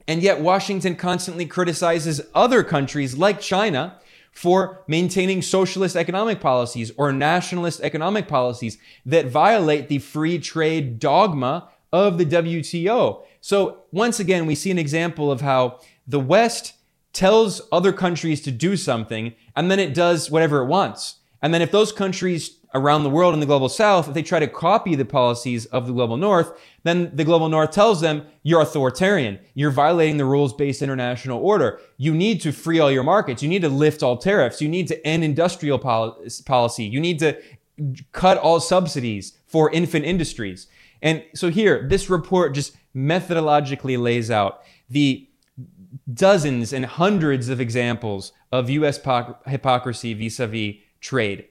And 0.08 0.24
yet 0.24 0.42
Washington 0.42 0.96
constantly 0.96 1.46
criticizes 1.46 2.22
other 2.34 2.64
countries 2.64 3.16
like 3.16 3.40
China 3.40 4.00
for 4.40 4.86
maintaining 4.88 5.42
socialist 5.42 5.98
economic 5.98 6.40
policies 6.40 6.94
or 6.96 7.12
nationalist 7.12 7.82
economic 7.82 8.26
policies 8.26 8.78
that 9.06 9.28
violate 9.28 9.90
the 9.90 10.00
free 10.00 10.40
trade 10.40 10.98
dogma 10.98 11.68
of 11.92 12.18
the 12.18 12.26
WTO. 12.26 13.22
So 13.42 13.84
once 13.92 14.18
again, 14.18 14.46
we 14.46 14.56
see 14.56 14.72
an 14.72 14.80
example 14.80 15.30
of 15.30 15.42
how 15.42 15.82
the 16.08 16.22
West 16.22 16.76
tells 17.12 17.62
other 17.70 17.92
countries 17.92 18.40
to 18.44 18.50
do 18.50 18.78
something 18.78 19.34
and 19.58 19.70
then 19.70 19.78
it 19.78 19.94
does 19.94 20.32
whatever 20.32 20.62
it 20.62 20.68
wants. 20.68 21.18
And 21.42 21.54
then 21.54 21.62
if 21.62 21.72
those 21.72 21.92
countries 21.92 22.59
around 22.74 23.04
the 23.04 23.10
world 23.10 23.34
in 23.34 23.40
the 23.40 23.46
global 23.46 23.70
south, 23.70 24.08
if 24.08 24.14
they 24.14 24.22
try 24.22 24.40
to 24.40 24.48
copy 24.48 24.96
the 24.96 25.06
policies 25.06 25.66
of 25.68 25.88
the 25.88 25.94
global 25.94 26.18
north, 26.18 26.52
then 26.84 27.12
the 27.16 27.24
global 27.24 27.50
north 27.50 27.72
tells 27.72 28.00
them 28.02 28.26
you're 28.44 28.62
authoritarian. 28.62 29.40
You're 29.56 29.72
violating 29.72 30.18
the 30.18 30.26
rules 30.26 30.54
based 30.54 30.82
international 30.82 31.40
order. 31.44 31.80
You 31.98 32.14
need 32.14 32.42
to 32.42 32.52
free 32.52 32.80
all 32.80 32.92
your 32.92 33.04
markets. 33.04 33.42
You 33.42 33.50
need 33.50 33.64
to 33.64 33.70
lift 33.70 34.04
all 34.04 34.18
tariffs. 34.18 34.62
You 34.62 34.70
need 34.70 34.88
to 34.90 35.08
end 35.08 35.24
industrial 35.24 35.80
policy. 35.80 36.86
You 36.86 37.00
need 37.00 37.20
to 37.20 37.42
cut 38.12 38.38
all 38.38 38.60
subsidies 38.60 39.38
for 39.48 39.72
infant 39.72 40.06
industries. 40.06 40.68
And 41.02 41.24
so 41.34 41.50
here, 41.50 41.88
this 41.88 42.10
report 42.10 42.54
just 42.54 42.76
methodologically 42.96 44.00
lays 44.00 44.30
out 44.30 44.62
the 44.90 45.28
dozens 46.14 46.72
and 46.74 46.86
hundreds 46.86 47.50
of 47.50 47.60
examples 47.60 48.32
of 48.52 48.70
US 48.70 49.00
hypocrisy 49.48 50.14
vis 50.14 50.40
a 50.40 50.48
vis 50.48 50.76
trade. 51.02 51.49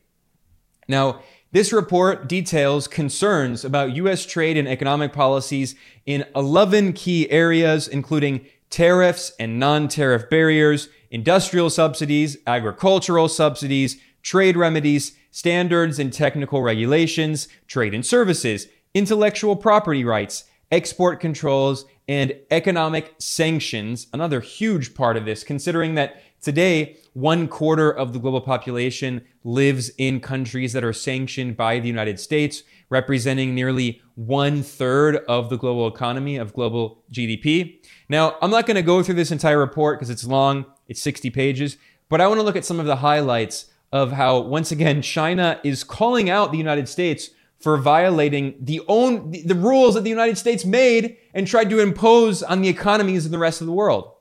Now, 0.89 1.21
this 1.53 1.73
report 1.73 2.29
details 2.29 2.89
concerns 2.89 3.65
about 3.65 3.97
U.S. 3.97 4.27
trade 4.27 4.57
and 4.57 4.69
economic 4.69 5.13
policies 5.13 5.75
in 6.05 6.25
11 6.35 6.93
key 6.95 7.31
areas, 7.31 7.89
including 7.89 8.47
tariffs 8.71 9.33
and 9.39 9.59
non-tariff 9.59 10.29
barriers, 10.29 10.89
industrial 11.11 11.71
subsidies, 11.71 12.37
agricultural 12.47 13.29
subsidies, 13.29 13.99
trade 14.23 14.57
remedies, 14.57 15.17
standards 15.31 15.99
and 15.99 16.13
technical 16.13 16.63
regulations, 16.63 17.49
trade 17.67 17.95
and 17.95 18.05
services, 18.05 18.67
intellectual 18.93 19.57
property 19.57 20.05
rights, 20.05 20.45
export 20.71 21.21
controls, 21.21 21.87
and 22.07 22.35
economic 22.51 23.15
sanctions. 23.19 24.07
Another 24.13 24.41
huge 24.41 24.95
part 24.95 25.17
of 25.17 25.25
this, 25.25 25.45
considering 25.45 25.95
that 25.95 26.23
today 26.41 26.97
one 27.13 27.49
quarter 27.49 27.91
of 27.91 28.13
the 28.13 28.19
global 28.19 28.41
population 28.41 29.25
lives 29.43 29.91
in 29.99 30.21
countries 30.21 30.73
that 30.73 30.85
are 30.85 30.93
sanctioned 30.93 31.57
by 31.57 31.81
the 31.81 31.89
United 31.89 32.21
States, 32.21 32.63
representing 32.91 33.55
nearly 33.55 34.01
one 34.15 34.63
third 34.63 35.17
of 35.29 35.51
the 35.51 35.59
global 35.59 35.89
economy, 35.89 36.37
of 36.37 36.55
global 36.55 37.03
GDP. 37.13 37.81
Now, 38.09 38.37
I'm 38.41 38.51
not 38.51 38.67
going 38.67 38.77
to 38.77 38.83
go 38.83 39.03
through 39.03 39.17
this 39.17 39.33
entire 39.33 39.59
report 39.59 39.99
because 39.99 40.11
it's 40.11 40.25
long, 40.25 40.67
it's 40.87 41.03
60 41.03 41.31
pages, 41.31 41.77
but 42.09 42.21
I 42.21 42.27
want 42.29 42.39
to 42.39 42.45
look 42.45 42.57
at 42.57 42.65
some 42.65 42.79
of 42.79 42.87
the 42.87 42.97
highlights 42.97 43.67
of 43.93 44.13
how, 44.13 44.39
once 44.39 44.71
again, 44.71 45.03
China 45.03 45.61
is 45.65 45.83
calling 45.83 46.31
out 46.31 46.53
the 46.53 46.59
United 46.59 46.89
States 46.89 47.31
for 47.59 47.77
violating 47.77 48.55
the 48.61 48.81
own 48.87 49.33
the 49.45 49.55
rules 49.55 49.95
that 49.95 50.05
the 50.05 50.11
United 50.11 50.39
States 50.39 50.65
made 50.65 51.17
and 51.35 51.47
tried 51.47 51.71
to 51.71 51.81
impose 51.81 52.43
on 52.43 52.63
the 52.63 52.69
economies 52.69 53.25
of 53.25 53.33
the 53.33 53.39
rest 53.39 53.61
of 53.61 53.67
the 53.67 53.73
world. 53.73 54.13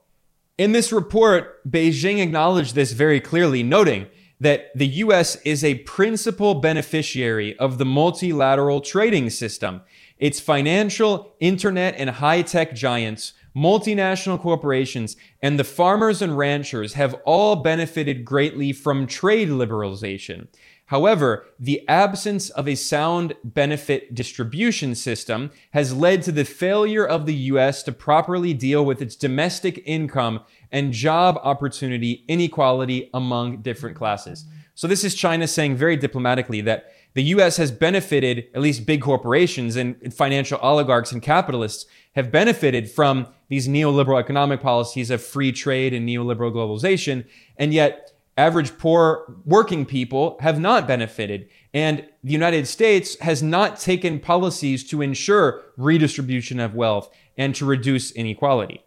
In 0.58 0.72
this 0.72 0.92
report, 0.92 1.62
Beijing 1.70 2.20
acknowledged 2.20 2.74
this 2.74 2.92
very 2.92 3.22
clearly, 3.22 3.62
noting 3.62 4.08
that 4.40 4.72
the 4.76 4.88
US 4.88 5.36
is 5.46 5.64
a 5.64 5.76
principal 5.80 6.56
beneficiary 6.56 7.56
of 7.60 7.78
the 7.78 7.86
multilateral 7.86 8.82
trading 8.82 9.30
system. 9.30 9.82
Its 10.18 10.40
financial, 10.40 11.36
internet, 11.40 11.94
and 11.98 12.10
high 12.10 12.42
tech 12.42 12.74
giants, 12.74 13.34
multinational 13.56 14.40
corporations, 14.40 15.16
and 15.44 15.60
the 15.60 15.64
farmers 15.64 16.24
and 16.24 16.36
ranchers 16.36 16.94
have 16.94 17.14
all 17.24 17.58
benefited 17.58 18.26
greatly 18.26 18.74
from 18.74 19.06
trade 19.06 19.50
liberalization. 19.50 20.48
However, 20.88 21.46
the 21.60 21.88
absence 21.90 22.50
of 22.50 22.68
a 22.68 22.76
sound 22.76 23.36
benefit 23.44 24.16
distribution 24.16 24.96
system 24.96 25.52
has 25.72 25.94
led 25.94 26.22
to 26.24 26.32
the 26.32 26.46
failure 26.46 27.06
of 27.06 27.26
the 27.26 27.36
US 27.52 27.84
to 27.84 27.92
properly 27.92 28.54
deal 28.54 28.86
with 28.86 29.02
its 29.02 29.16
domestic 29.16 29.84
income 29.86 30.42
and 30.72 30.94
job 30.94 31.40
opportunity 31.44 32.24
inequality 32.30 33.10
among 33.14 33.62
different 33.62 33.98
classes. 33.98 34.46
So 34.76 34.88
this 34.88 35.04
is 35.04 35.14
China 35.14 35.46
saying 35.46 35.76
very 35.76 35.98
diplomatically 35.98 36.62
that 36.62 36.94
the 37.16 37.24
US 37.24 37.58
has 37.58 37.70
benefited, 37.70 38.48
at 38.54 38.62
least 38.62 38.86
big 38.86 39.02
corporations 39.02 39.76
and 39.76 40.14
financial 40.14 40.60
oligarchs 40.60 41.12
and 41.12 41.22
capitalists 41.22 41.86
have 42.16 42.32
benefited 42.32 42.90
from 42.90 43.28
these 43.50 43.68
neoliberal 43.68 44.20
economic 44.20 44.62
policies 44.62 45.10
of 45.10 45.22
free 45.22 45.52
trade 45.52 45.94
and 45.94 46.08
neoliberal 46.08 46.54
globalization. 46.54 47.26
And 47.58 47.74
yet 47.74 48.17
average 48.38 48.78
poor 48.78 49.36
working 49.46 49.86
people 49.86 50.38
have 50.42 50.60
not 50.60 50.88
benefited. 50.88 51.50
And 51.74 52.08
the 52.24 52.32
United 52.32 52.68
States 52.68 53.20
has 53.20 53.42
not 53.42 53.80
taken 53.80 54.20
policies 54.20 54.88
to 54.90 55.02
ensure 55.02 55.64
redistribution 55.76 56.60
of 56.60 56.76
wealth 56.76 57.10
and 57.38 57.54
to 57.56 57.66
reduce 57.66 58.12
inequality. 58.12 58.84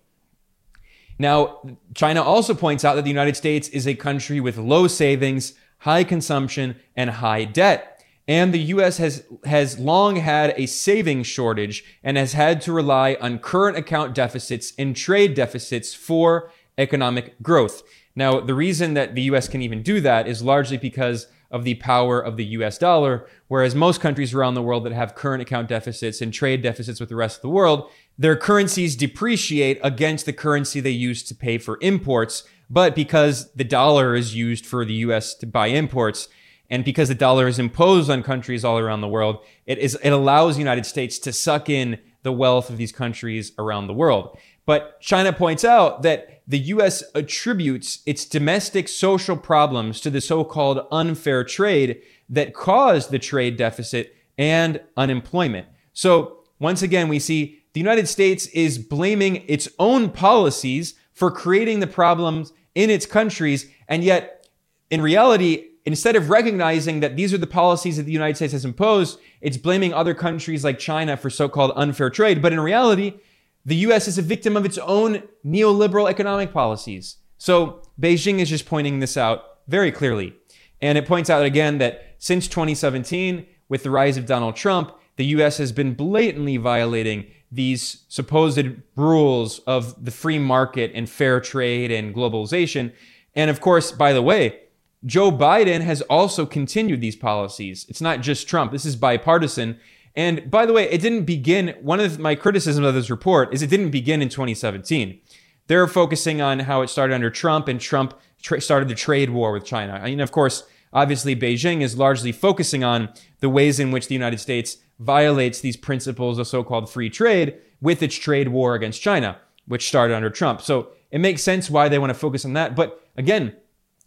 Now, 1.19 1.61
China 1.95 2.23
also 2.23 2.54
points 2.54 2.85
out 2.85 2.95
that 2.95 3.02
the 3.02 3.11
United 3.11 3.37
States 3.37 3.69
is 3.69 3.87
a 3.87 3.95
country 3.95 4.40
with 4.40 4.57
low 4.57 4.87
savings, 4.87 5.52
high 5.78 6.04
consumption, 6.04 6.76
and 6.97 7.11
high 7.11 7.45
debt. 7.45 8.02
And 8.26 8.54
the 8.54 8.61
US 8.75 8.99
has, 8.99 9.25
has 9.45 9.78
long 9.78 10.16
had 10.16 10.54
a 10.57 10.66
savings 10.66 11.26
shortage 11.26 11.85
and 12.02 12.16
has 12.16 12.33
had 12.33 12.61
to 12.62 12.73
rely 12.73 13.19
on 13.21 13.38
current 13.38 13.76
account 13.76 14.14
deficits 14.14 14.73
and 14.78 14.97
trade 14.97 15.35
deficits 15.35 15.92
for 15.95 16.50
economic 16.78 17.42
growth. 17.42 17.83
Now, 18.20 18.38
the 18.38 18.52
reason 18.52 18.92
that 18.94 19.14
the 19.14 19.22
US 19.22 19.48
can 19.48 19.62
even 19.62 19.82
do 19.82 19.98
that 20.02 20.28
is 20.28 20.42
largely 20.42 20.76
because 20.76 21.26
of 21.50 21.64
the 21.64 21.76
power 21.76 22.20
of 22.20 22.36
the 22.36 22.44
US 22.56 22.76
dollar, 22.76 23.26
whereas 23.48 23.74
most 23.74 24.02
countries 24.02 24.34
around 24.34 24.52
the 24.52 24.62
world 24.62 24.84
that 24.84 24.92
have 24.92 25.14
current 25.14 25.40
account 25.40 25.68
deficits 25.68 26.20
and 26.20 26.30
trade 26.30 26.60
deficits 26.60 27.00
with 27.00 27.08
the 27.08 27.16
rest 27.16 27.38
of 27.38 27.42
the 27.42 27.48
world, 27.48 27.90
their 28.18 28.36
currencies 28.36 28.94
depreciate 28.94 29.80
against 29.82 30.26
the 30.26 30.34
currency 30.34 30.80
they 30.80 30.90
use 30.90 31.22
to 31.22 31.34
pay 31.34 31.56
for 31.56 31.78
imports. 31.80 32.44
But 32.68 32.94
because 32.94 33.50
the 33.54 33.64
dollar 33.64 34.14
is 34.14 34.36
used 34.36 34.66
for 34.66 34.84
the 34.84 35.00
US 35.06 35.32
to 35.36 35.46
buy 35.46 35.68
imports, 35.68 36.28
and 36.68 36.84
because 36.84 37.08
the 37.08 37.14
dollar 37.14 37.48
is 37.48 37.58
imposed 37.58 38.10
on 38.10 38.22
countries 38.22 38.66
all 38.66 38.78
around 38.78 39.00
the 39.00 39.08
world, 39.08 39.42
it 39.64 39.78
is 39.78 39.94
it 40.04 40.10
allows 40.10 40.56
the 40.56 40.60
United 40.60 40.84
States 40.84 41.18
to 41.20 41.32
suck 41.32 41.70
in 41.70 41.98
the 42.22 42.32
wealth 42.32 42.68
of 42.68 42.76
these 42.76 42.92
countries 42.92 43.52
around 43.58 43.86
the 43.86 43.94
world. 43.94 44.38
But 44.66 45.00
China 45.00 45.32
points 45.32 45.64
out 45.64 46.02
that 46.02 46.39
the 46.50 46.59
US 46.59 47.04
attributes 47.14 48.00
its 48.07 48.25
domestic 48.25 48.88
social 48.88 49.37
problems 49.37 50.00
to 50.00 50.11
the 50.11 50.21
so 50.21 50.42
called 50.42 50.85
unfair 50.90 51.45
trade 51.45 52.02
that 52.28 52.54
caused 52.54 53.12
the 53.12 53.21
trade 53.21 53.57
deficit 53.57 54.16
and 54.37 54.80
unemployment. 54.97 55.69
So 55.92 56.38
once 56.59 56.83
again, 56.83 57.07
we 57.07 57.21
see 57.21 57.61
the 57.73 57.78
United 57.78 58.09
States 58.09 58.47
is 58.49 58.78
blaming 58.78 59.45
its 59.47 59.69
own 59.78 60.11
policies 60.11 60.95
for 61.12 61.30
creating 61.30 61.78
the 61.78 61.87
problems 61.87 62.52
in 62.75 62.90
its 62.90 63.07
countries. 63.07 63.71
And 63.87 64.02
yet, 64.02 64.49
in 64.90 65.00
reality, 65.00 65.66
instead 65.85 66.16
of 66.16 66.30
recognizing 66.30 66.99
that 66.99 67.14
these 67.14 67.33
are 67.33 67.38
the 67.38 67.47
policies 67.47 67.97
that 67.97 68.04
the 68.04 68.12
United 68.12 68.35
States 68.35 68.54
has 68.54 68.64
imposed, 68.64 69.21
it's 69.40 69.57
blaming 69.57 69.95
other 69.95 70.14
countries 70.14 70.64
like 70.64 70.80
China 70.80 71.16
for 71.16 71.30
so 71.30 71.49
called 71.49 71.71
unfair 71.76 72.11
trade. 72.11 72.42
But 72.42 72.52
in 72.52 72.59
reality, 72.59 73.21
the 73.64 73.76
US 73.76 74.08
is 74.08 74.18
a 74.18 74.22
victim 74.22 74.56
of 74.56 74.64
its 74.64 74.78
own 74.78 75.22
neoliberal 75.44 76.08
economic 76.08 76.52
policies. 76.52 77.16
So 77.38 77.82
Beijing 78.00 78.38
is 78.38 78.48
just 78.48 78.66
pointing 78.66 79.00
this 79.00 79.16
out 79.16 79.44
very 79.68 79.92
clearly. 79.92 80.34
And 80.82 80.96
it 80.96 81.06
points 81.06 81.30
out 81.30 81.44
again 81.44 81.78
that 81.78 82.14
since 82.18 82.48
2017, 82.48 83.46
with 83.68 83.82
the 83.82 83.90
rise 83.90 84.16
of 84.16 84.26
Donald 84.26 84.56
Trump, 84.56 84.92
the 85.16 85.26
US 85.26 85.58
has 85.58 85.72
been 85.72 85.94
blatantly 85.94 86.56
violating 86.56 87.26
these 87.52 88.04
supposed 88.08 88.66
rules 88.96 89.58
of 89.60 90.04
the 90.04 90.10
free 90.10 90.38
market 90.38 90.92
and 90.94 91.08
fair 91.08 91.40
trade 91.40 91.90
and 91.90 92.14
globalization. 92.14 92.92
And 93.34 93.50
of 93.50 93.60
course, 93.60 93.92
by 93.92 94.12
the 94.12 94.22
way, 94.22 94.60
Joe 95.04 95.32
Biden 95.32 95.80
has 95.80 96.02
also 96.02 96.44
continued 96.46 97.00
these 97.00 97.16
policies. 97.16 97.86
It's 97.88 98.00
not 98.00 98.20
just 98.20 98.48
Trump, 98.48 98.72
this 98.72 98.84
is 98.84 98.96
bipartisan. 98.96 99.78
And 100.16 100.50
by 100.50 100.66
the 100.66 100.72
way, 100.72 100.90
it 100.90 101.00
didn't 101.00 101.24
begin, 101.24 101.76
one 101.80 102.00
of 102.00 102.18
my 102.18 102.34
criticisms 102.34 102.86
of 102.86 102.94
this 102.94 103.10
report 103.10 103.54
is 103.54 103.62
it 103.62 103.70
didn't 103.70 103.90
begin 103.90 104.22
in 104.22 104.28
2017. 104.28 105.20
They're 105.66 105.86
focusing 105.86 106.40
on 106.40 106.60
how 106.60 106.82
it 106.82 106.88
started 106.90 107.14
under 107.14 107.30
Trump 107.30 107.68
and 107.68 107.80
Trump 107.80 108.18
tra- 108.42 108.60
started 108.60 108.88
the 108.88 108.94
trade 108.94 109.30
war 109.30 109.52
with 109.52 109.64
China. 109.64 110.00
I 110.02 110.06
mean, 110.10 110.20
of 110.20 110.32
course, 110.32 110.64
obviously, 110.92 111.36
Beijing 111.36 111.80
is 111.80 111.96
largely 111.96 112.32
focusing 112.32 112.82
on 112.82 113.08
the 113.38 113.48
ways 113.48 113.78
in 113.78 113.92
which 113.92 114.08
the 114.08 114.14
United 114.14 114.40
States 114.40 114.78
violates 114.98 115.60
these 115.60 115.76
principles 115.76 116.38
of 116.38 116.46
so 116.46 116.64
called 116.64 116.90
free 116.90 117.08
trade 117.08 117.56
with 117.80 118.02
its 118.02 118.16
trade 118.16 118.48
war 118.48 118.74
against 118.74 119.00
China, 119.00 119.38
which 119.66 119.88
started 119.88 120.14
under 120.14 120.28
Trump. 120.28 120.60
So 120.60 120.88
it 121.10 121.20
makes 121.20 121.42
sense 121.42 121.70
why 121.70 121.88
they 121.88 121.98
want 121.98 122.10
to 122.10 122.18
focus 122.18 122.44
on 122.44 122.52
that. 122.54 122.74
But 122.74 123.02
again, 123.16 123.56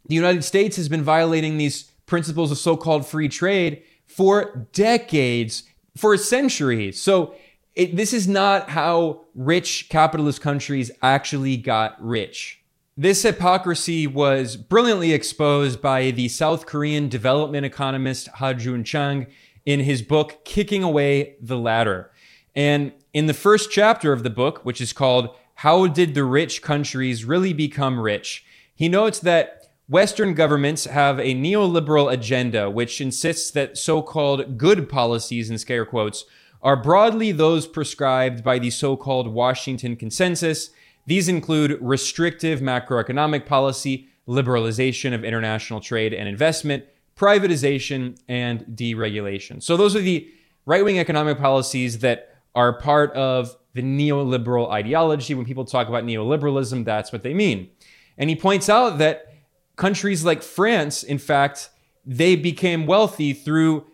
the 0.07 0.15
United 0.15 0.43
States 0.43 0.75
has 0.77 0.89
been 0.89 1.03
violating 1.03 1.57
these 1.57 1.91
principles 2.05 2.51
of 2.51 2.57
so 2.57 2.75
called 2.77 3.07
free 3.07 3.29
trade 3.29 3.83
for 4.05 4.67
decades, 4.73 5.63
for 5.95 6.17
centuries. 6.17 7.01
So 7.01 7.35
it, 7.75 7.95
this 7.95 8.13
is 8.13 8.27
not 8.27 8.69
how 8.69 9.25
rich 9.35 9.87
capitalist 9.89 10.41
countries 10.41 10.91
actually 11.01 11.57
got 11.57 12.03
rich. 12.03 12.63
This 12.95 13.23
hypocrisy 13.23 14.05
was 14.05 14.55
brilliantly 14.55 15.13
exposed 15.13 15.81
by 15.81 16.11
the 16.11 16.27
South 16.27 16.67
Korean 16.67 17.09
development 17.09 17.65
economist 17.65 18.27
Ha-Joon 18.27 18.83
Chang 18.83 19.27
in 19.65 19.79
his 19.79 20.03
book, 20.03 20.45
Kicking 20.45 20.83
Away 20.83 21.35
the 21.41 21.57
Ladder. 21.57 22.11
And 22.55 22.91
in 23.13 23.25
the 23.25 23.33
first 23.33 23.71
chapter 23.71 24.13
of 24.13 24.21
the 24.21 24.29
book, 24.29 24.63
which 24.63 24.79
is 24.79 24.93
called 24.93 25.35
How 25.55 25.87
Did 25.87 26.13
the 26.13 26.23
Rich 26.23 26.61
Countries 26.61 27.25
Really 27.25 27.53
Become 27.53 27.99
Rich? 27.99 28.45
He 28.75 28.89
notes 28.89 29.19
that 29.21 29.62
Western 29.93 30.33
governments 30.33 30.85
have 30.85 31.19
a 31.19 31.35
neoliberal 31.35 32.11
agenda 32.11 32.67
which 32.67 32.99
insists 32.99 33.51
that 33.51 33.77
so 33.77 34.01
called 34.01 34.57
good 34.57 34.89
policies, 34.89 35.51
in 35.51 35.59
scare 35.59 35.85
quotes, 35.85 36.25
are 36.63 36.75
broadly 36.75 37.31
those 37.31 37.67
prescribed 37.67 38.43
by 38.43 38.57
the 38.57 38.71
so 38.71 38.97
called 38.97 39.27
Washington 39.27 39.95
Consensus. 39.95 40.71
These 41.05 41.27
include 41.27 41.77
restrictive 41.79 42.59
macroeconomic 42.59 43.45
policy, 43.45 44.07
liberalization 44.27 45.13
of 45.13 45.23
international 45.23 45.79
trade 45.79 46.11
and 46.11 46.27
investment, 46.27 46.85
privatization, 47.15 48.17
and 48.27 48.61
deregulation. 48.61 49.61
So, 49.61 49.77
those 49.77 49.95
are 49.95 50.01
the 50.01 50.27
right 50.65 50.83
wing 50.83 50.97
economic 50.97 51.37
policies 51.37 51.99
that 51.99 52.41
are 52.55 52.79
part 52.79 53.11
of 53.11 53.55
the 53.73 53.83
neoliberal 53.83 54.71
ideology. 54.71 55.35
When 55.35 55.45
people 55.45 55.65
talk 55.65 55.87
about 55.87 56.03
neoliberalism, 56.03 56.83
that's 56.83 57.11
what 57.11 57.21
they 57.21 57.35
mean. 57.35 57.69
And 58.17 58.31
he 58.31 58.35
points 58.35 58.69
out 58.69 58.97
that 58.97 59.32
countries 59.75 60.23
like 60.23 60.43
France, 60.43 61.03
in 61.03 61.17
fact, 61.17 61.69
they 62.05 62.35
became 62.35 62.85
wealthy 62.85 63.33
through 63.33 63.85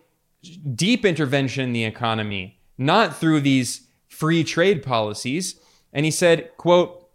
deep 0.74 1.04
intervention 1.04 1.64
in 1.64 1.72
the 1.72 1.84
economy, 1.84 2.58
not 2.78 3.16
through 3.16 3.40
these 3.40 3.86
free 4.08 4.42
trade 4.42 4.82
policies. 4.82 5.56
And 5.92 6.04
he 6.04 6.10
said, 6.10 6.50
quote, 6.56 7.08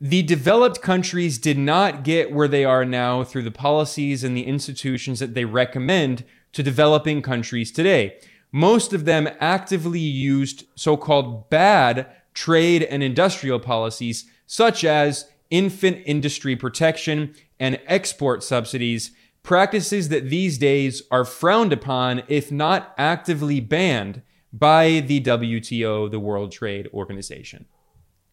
the 0.00 0.22
developed 0.22 0.82
countries 0.82 1.38
did 1.38 1.56
not 1.56 2.02
get 2.02 2.32
where 2.32 2.48
they 2.48 2.64
are 2.64 2.84
now 2.84 3.22
through 3.22 3.44
the 3.44 3.52
policies 3.52 4.24
and 4.24 4.36
the 4.36 4.46
institutions 4.46 5.20
that 5.20 5.34
they 5.34 5.44
recommend 5.44 6.24
to 6.52 6.62
developing 6.62 7.22
countries 7.22 7.70
today. 7.70 8.18
Most 8.50 8.92
of 8.92 9.04
them 9.04 9.28
actively 9.38 10.00
used 10.00 10.66
so 10.74 10.96
called 10.96 11.48
bad 11.50 12.06
trade 12.34 12.82
and 12.82 13.02
industrial 13.02 13.60
policies, 13.60 14.26
such 14.46 14.84
as 14.84 15.30
infant 15.50 16.02
industry 16.04 16.56
protection 16.56 17.34
and 17.62 17.78
export 17.86 18.42
subsidies, 18.42 19.12
practices 19.44 20.08
that 20.08 20.28
these 20.28 20.58
days 20.58 21.00
are 21.12 21.24
frowned 21.24 21.72
upon, 21.72 22.24
if 22.26 22.50
not 22.50 22.92
actively 22.98 23.60
banned, 23.60 24.20
by 24.52 24.98
the 25.06 25.20
WTO, 25.20 26.10
the 26.10 26.18
World 26.18 26.50
Trade 26.50 26.88
Organization. 26.92 27.66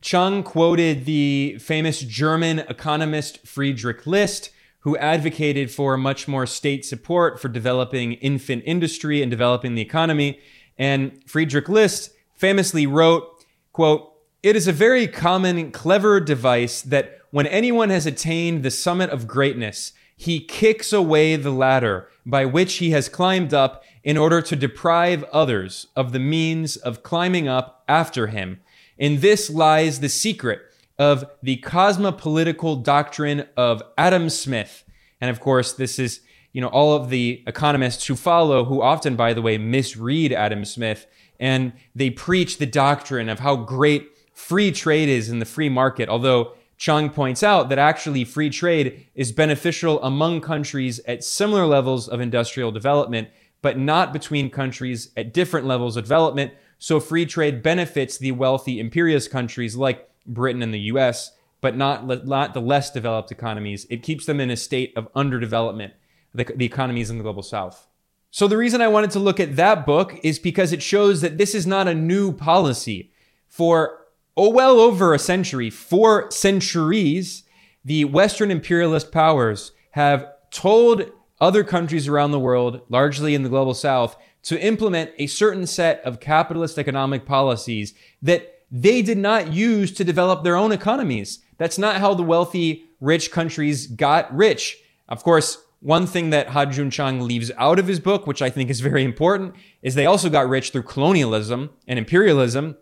Chung 0.02 0.42
quoted 0.42 1.06
the 1.06 1.60
famous 1.60 2.00
German 2.02 2.60
economist 2.60 3.46
Friedrich 3.46 4.08
List, 4.08 4.50
who 4.80 4.98
advocated 4.98 5.70
for 5.70 5.96
much 5.96 6.28
more 6.28 6.48
state 6.48 6.84
support 6.84 7.40
for 7.40 7.50
developing 7.50 8.14
infant 8.14 8.64
industry 8.66 9.22
and 9.22 9.30
developing 9.30 9.76
the 9.76 9.82
economy. 9.82 10.40
And 10.76 11.22
Friedrich 11.28 11.70
List 11.70 12.14
famously 12.34 12.88
wrote, 12.88 13.46
quote, 13.74 14.12
It 14.42 14.56
is 14.56 14.68
a 14.68 14.74
very 14.74 15.06
common, 15.06 15.72
clever 15.72 16.20
device 16.20 16.82
that 16.82 17.19
when 17.32 17.48
anyone 17.48 17.90
has 17.90 18.06
attained 18.06 18.64
the 18.64 18.72
summit 18.72 19.10
of 19.10 19.28
greatness, 19.28 19.94
he 20.16 20.40
kicks 20.40 20.92
away 20.92 21.36
the 21.36 21.52
ladder 21.52 22.10
by 22.26 22.46
which 22.46 22.76
he 22.76 22.92
has 22.92 23.08
climbed 23.08 23.54
up 23.54 23.84
in 24.04 24.18
order 24.18 24.42
to 24.42 24.56
deprive 24.56 25.24
others 25.26 25.88
of 25.96 26.12
the 26.12 26.20
means 26.20 26.76
of 26.76 27.04
climbing 27.04 27.48
up 27.48 27.84
after 27.88 28.28
him. 28.28 28.60
In 28.98 29.22
this 29.22 29.50
lies 29.50 30.00
the 30.00 30.10
secret 30.10 30.62
of 30.98 31.26
the 31.42 31.58
cosmopolitical 31.58 32.84
doctrine 32.84 33.48
of 33.56 33.82
Adam 33.98 34.30
Smith. 34.30 34.84
And 35.22 35.30
of 35.30 35.40
course, 35.40 35.72
this 35.72 35.98
is, 35.98 36.20
you 36.52 36.60
know, 36.60 36.68
all 36.68 36.94
of 36.94 37.10
the 37.10 37.44
economists 37.48 38.06
who 38.08 38.16
follow, 38.16 38.66
who 38.66 38.82
often, 38.82 39.16
by 39.16 39.34
the 39.34 39.42
way, 39.42 39.58
misread 39.58 40.34
Adam 40.34 40.66
Smith, 40.66 41.08
and 41.40 41.72
they 41.96 42.10
preach 42.10 42.58
the 42.58 42.66
doctrine 42.66 43.30
of 43.30 43.40
how 43.40 43.56
great 43.56 44.10
free 44.34 44.72
trade 44.72 45.08
is 45.08 45.30
in 45.30 45.40
the 45.40 45.46
free 45.46 45.70
market, 45.70 46.10
although 46.10 46.54
Chang 46.80 47.10
points 47.10 47.44
out 47.44 47.68
that 47.68 47.78
actually 47.78 48.24
free 48.24 48.50
trade 48.50 49.06
is 49.14 49.34
beneficial 49.34 50.02
among 50.02 50.40
countries 50.40 51.02
at 51.06 51.26
similar 51.26 51.66
levels 51.66 52.08
of 52.08 52.22
industrial 52.22 52.72
development, 52.72 53.28
but 53.62 53.78
not 53.78 54.14
between 54.14 54.50
countries 54.50 55.12
at 55.18 55.34
different 55.34 55.68
levels 55.68 55.98
of 55.98 56.06
development. 56.06 56.54
So 56.78 57.02
free 57.02 57.26
trade 57.26 57.62
benefits 57.62 58.18
the 58.18 58.32
wealthy 58.32 58.80
imperialist 58.80 59.30
countries 59.30 59.76
like 59.76 60.10
Britain 60.26 60.64
and 60.64 60.74
the 60.74 60.80
US, 60.94 61.34
but 61.60 61.76
not, 61.76 62.08
not 62.26 62.54
the 62.54 62.62
less 62.62 62.90
developed 62.90 63.30
economies. 63.30 63.86
It 63.90 64.02
keeps 64.02 64.26
them 64.26 64.40
in 64.40 64.50
a 64.50 64.56
state 64.56 64.94
of 64.96 65.12
underdevelopment, 65.14 65.92
the, 66.34 66.46
the 66.46 66.66
economies 66.66 67.10
in 67.10 67.18
the 67.18 67.24
global 67.24 67.44
south. 67.44 67.88
So 68.32 68.48
the 68.48 68.56
reason 68.56 68.80
I 68.80 68.88
wanted 68.88 69.12
to 69.12 69.20
look 69.20 69.42
at 69.42 69.58
that 69.58 69.86
book 69.86 70.18
is 70.24 70.40
because 70.40 70.72
it 70.72 70.82
shows 70.82 71.20
that 71.20 71.38
this 71.38 71.54
is 71.54 71.68
not 71.68 71.90
a 71.90 71.94
new 71.94 72.32
policy. 72.32 73.12
For 73.50 74.00
oh, 74.38 74.50
well 74.50 74.80
over 74.80 75.14
a 75.14 75.20
century, 75.20 75.70
four 75.70 76.30
centuries, 76.32 77.44
the 77.84 78.06
Western 78.06 78.52
imperialist 78.52 79.12
powers 79.12 79.72
have 79.92 80.28
told 80.52 81.12
other 81.42 81.64
countries 81.64 82.08
around 82.08 82.32
the 82.32 82.40
world, 82.40 82.82
largely 82.90 83.34
in 83.36 83.44
the 83.44 83.50
global 83.50 83.74
south, 83.74 84.18
to 84.44 84.60
implement 84.64 85.12
a 85.18 85.28
certain 85.28 85.68
set 85.68 86.02
of 86.04 86.20
capitalist 86.20 86.78
economic 86.78 87.26
policies 87.26 87.94
that 88.22 88.64
they 88.72 89.02
did 89.02 89.18
not 89.18 89.52
use 89.52 89.92
to 89.92 90.04
develop 90.04 90.44
their 90.44 90.56
own 90.56 90.72
economies. 90.72 91.40
That's 91.58 91.78
not 91.78 91.98
how 91.98 92.14
the 92.14 92.24
wealthy, 92.24 92.86
rich 93.02 93.32
countries 93.32 93.88
got 93.88 94.34
rich. 94.36 94.78
Of 95.08 95.24
course, 95.24 95.58
one 95.82 96.06
thing 96.06 96.30
that 96.30 96.50
Ha-Joon 96.50 96.92
Chang 96.92 97.22
leaves 97.22 97.52
out 97.58 97.80
of 97.80 97.88
his 97.88 98.00
book, 98.00 98.28
which 98.28 98.42
I 98.42 98.50
think 98.50 98.70
is 98.70 98.82
very 98.82 99.04
important, 99.04 99.56
is 99.82 99.96
they 99.96 100.06
also 100.06 100.30
got 100.30 100.50
rich 100.50 100.72
through 100.72 100.84
colonialism 100.84 101.72
and 101.88 101.98
imperialism 101.98 102.78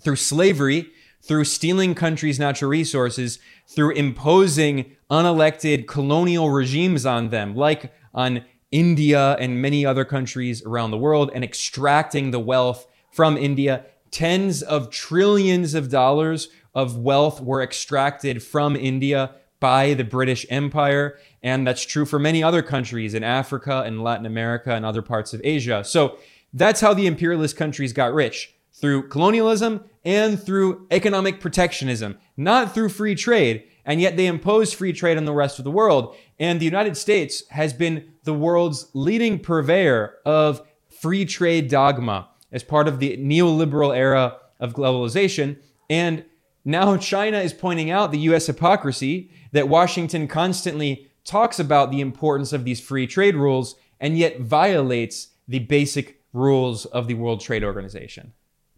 through 0.00 0.16
slavery, 0.16 0.90
through 1.22 1.44
stealing 1.44 1.94
countries' 1.94 2.38
natural 2.38 2.70
resources, 2.70 3.38
through 3.66 3.92
imposing 3.92 4.96
unelected 5.10 5.86
colonial 5.86 6.50
regimes 6.50 7.04
on 7.04 7.28
them, 7.28 7.54
like 7.54 7.92
on 8.14 8.44
India 8.70 9.36
and 9.38 9.60
many 9.60 9.84
other 9.84 10.04
countries 10.04 10.64
around 10.64 10.90
the 10.90 10.98
world, 10.98 11.30
and 11.34 11.44
extracting 11.44 12.30
the 12.30 12.40
wealth 12.40 12.86
from 13.10 13.36
India. 13.36 13.84
Tens 14.10 14.62
of 14.62 14.90
trillions 14.90 15.74
of 15.74 15.88
dollars 15.88 16.48
of 16.74 16.96
wealth 16.96 17.40
were 17.40 17.62
extracted 17.62 18.42
from 18.42 18.76
India 18.76 19.34
by 19.58 19.94
the 19.94 20.04
British 20.04 20.46
Empire. 20.48 21.18
And 21.42 21.66
that's 21.66 21.84
true 21.84 22.06
for 22.06 22.18
many 22.18 22.42
other 22.42 22.62
countries 22.62 23.14
in 23.14 23.22
Africa 23.22 23.82
and 23.84 24.02
Latin 24.02 24.26
America 24.26 24.74
and 24.74 24.86
other 24.86 25.02
parts 25.02 25.34
of 25.34 25.40
Asia. 25.44 25.84
So 25.84 26.18
that's 26.52 26.80
how 26.80 26.94
the 26.94 27.06
imperialist 27.06 27.56
countries 27.56 27.92
got 27.92 28.14
rich 28.14 28.54
through 28.80 29.08
colonialism 29.08 29.84
and 30.04 30.42
through 30.42 30.86
economic 30.90 31.40
protectionism, 31.40 32.18
not 32.36 32.74
through 32.74 32.88
free 32.88 33.14
trade. 33.14 33.64
And 33.84 34.00
yet 34.00 34.16
they 34.16 34.26
impose 34.26 34.72
free 34.72 34.92
trade 34.92 35.16
on 35.16 35.24
the 35.24 35.32
rest 35.32 35.58
of 35.58 35.64
the 35.64 35.70
world. 35.70 36.14
And 36.38 36.60
the 36.60 36.64
United 36.64 36.96
States 36.96 37.42
has 37.50 37.72
been 37.72 38.12
the 38.24 38.34
world's 38.34 38.90
leading 38.94 39.38
purveyor 39.38 40.14
of 40.24 40.66
free 40.88 41.24
trade 41.24 41.68
dogma 41.68 42.28
as 42.52 42.62
part 42.62 42.88
of 42.88 42.98
the 42.98 43.16
neoliberal 43.16 43.96
era 43.96 44.36
of 44.58 44.74
globalization. 44.74 45.58
And 45.88 46.24
now 46.64 46.96
China 46.96 47.38
is 47.38 47.52
pointing 47.52 47.90
out 47.90 48.12
the 48.12 48.18
US 48.20 48.46
hypocrisy 48.46 49.30
that 49.52 49.68
Washington 49.68 50.28
constantly 50.28 51.10
talks 51.24 51.58
about 51.58 51.90
the 51.90 52.00
importance 52.00 52.52
of 52.52 52.64
these 52.64 52.80
free 52.80 53.06
trade 53.06 53.36
rules 53.36 53.76
and 53.98 54.16
yet 54.16 54.40
violates 54.40 55.28
the 55.48 55.58
basic 55.58 56.20
rules 56.32 56.86
of 56.86 57.06
the 57.06 57.14
World 57.14 57.40
Trade 57.40 57.64
Organization. 57.64 58.32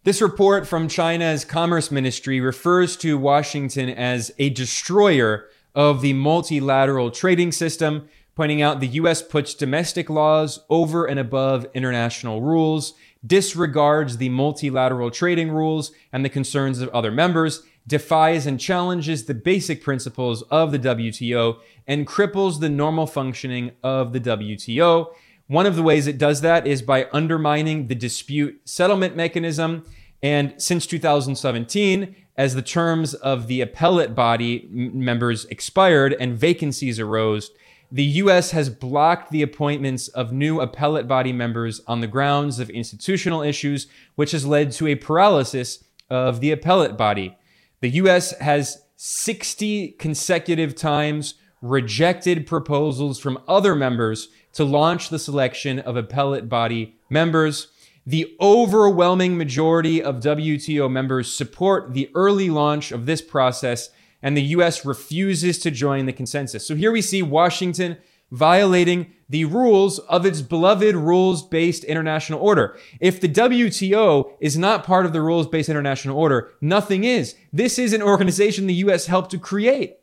This 0.04 0.20
report 0.20 0.66
from 0.66 0.88
China's 0.88 1.44
Commerce 1.44 1.92
Ministry 1.92 2.40
refers 2.40 2.96
to 2.96 3.16
Washington 3.16 3.88
as 3.88 4.32
a 4.36 4.50
destroyer 4.50 5.48
of 5.76 6.00
the 6.00 6.12
multilateral 6.12 7.12
trading 7.12 7.52
system, 7.52 8.08
pointing 8.34 8.60
out 8.60 8.80
the 8.80 8.88
US 8.88 9.22
puts 9.22 9.54
domestic 9.54 10.10
laws 10.10 10.58
over 10.68 11.06
and 11.06 11.20
above 11.20 11.68
international 11.72 12.42
rules, 12.42 12.94
disregards 13.24 14.16
the 14.16 14.28
multilateral 14.28 15.12
trading 15.12 15.52
rules 15.52 15.92
and 16.12 16.24
the 16.24 16.28
concerns 16.28 16.80
of 16.80 16.88
other 16.88 17.12
members, 17.12 17.62
defies 17.86 18.44
and 18.44 18.58
challenges 18.58 19.26
the 19.26 19.34
basic 19.34 19.84
principles 19.84 20.42
of 20.50 20.72
the 20.72 20.80
WTO, 20.80 21.58
and 21.86 22.08
cripples 22.08 22.58
the 22.58 22.68
normal 22.68 23.06
functioning 23.06 23.70
of 23.84 24.12
the 24.12 24.20
WTO. 24.20 25.12
One 25.52 25.66
of 25.66 25.76
the 25.76 25.82
ways 25.82 26.06
it 26.06 26.16
does 26.16 26.40
that 26.40 26.66
is 26.66 26.80
by 26.80 27.08
undermining 27.12 27.88
the 27.88 27.94
dispute 27.94 28.62
settlement 28.64 29.14
mechanism. 29.14 29.84
And 30.22 30.54
since 30.56 30.86
2017, 30.86 32.16
as 32.38 32.54
the 32.54 32.62
terms 32.62 33.12
of 33.12 33.48
the 33.48 33.60
appellate 33.60 34.14
body 34.14 34.66
members 34.72 35.44
expired 35.50 36.16
and 36.18 36.38
vacancies 36.38 36.98
arose, 36.98 37.50
the 37.90 38.02
U.S. 38.02 38.52
has 38.52 38.70
blocked 38.70 39.30
the 39.30 39.42
appointments 39.42 40.08
of 40.08 40.32
new 40.32 40.58
appellate 40.58 41.06
body 41.06 41.34
members 41.34 41.82
on 41.86 42.00
the 42.00 42.06
grounds 42.06 42.58
of 42.58 42.70
institutional 42.70 43.42
issues, 43.42 43.88
which 44.14 44.30
has 44.30 44.46
led 44.46 44.72
to 44.72 44.86
a 44.86 44.94
paralysis 44.94 45.84
of 46.08 46.40
the 46.40 46.50
appellate 46.50 46.96
body. 46.96 47.36
The 47.82 47.90
U.S. 47.90 48.34
has 48.38 48.86
60 48.96 49.88
consecutive 49.98 50.74
times 50.74 51.34
rejected 51.62 52.46
proposals 52.46 53.18
from 53.18 53.38
other 53.48 53.75
members 53.75 54.29
to 54.53 54.64
launch 54.64 55.09
the 55.09 55.18
selection 55.18 55.79
of 55.79 55.96
appellate 55.96 56.48
body 56.48 56.96
members. 57.09 57.68
The 58.05 58.37
overwhelming 58.40 59.38
majority 59.38 60.03
of 60.03 60.16
WTO 60.16 60.90
members 60.90 61.33
support 61.33 61.94
the 61.94 62.11
early 62.14 62.51
launch 62.51 62.90
of 62.90 63.07
this 63.07 63.22
process, 63.22 63.90
and 64.20 64.37
the 64.37 64.42
US 64.42 64.85
refuses 64.85 65.61
to 65.61 65.70
join 65.70 66.07
the 66.07 66.12
consensus. 66.12 66.66
So 66.66 66.75
here 66.75 66.90
we 66.90 67.01
see 67.01 67.22
Washington 67.22 67.96
violating 68.33 69.12
the 69.29 69.44
rules 69.44 69.98
of 70.01 70.27
its 70.27 70.40
beloved 70.40 70.96
rules 70.96 71.44
based 71.44 71.85
international 71.85 72.40
order. 72.40 72.77
If 72.98 73.20
the 73.20 73.29
WTO 73.29 74.33
is 74.40 74.59
not 74.59 74.85
part 74.85 75.07
of 75.07 75.12
the 75.12 75.22
rules 75.22 75.46
based 75.46 75.68
international 75.68 76.18
order, 76.18 76.51
nothing 76.61 77.05
is. 77.05 77.37
This 77.53 77.79
is 77.79 77.92
an 77.92 78.03
organization 78.03 78.66
the 78.66 78.75
US 78.75 79.07
helped 79.07 79.31
to 79.31 79.38
create. 79.38 79.96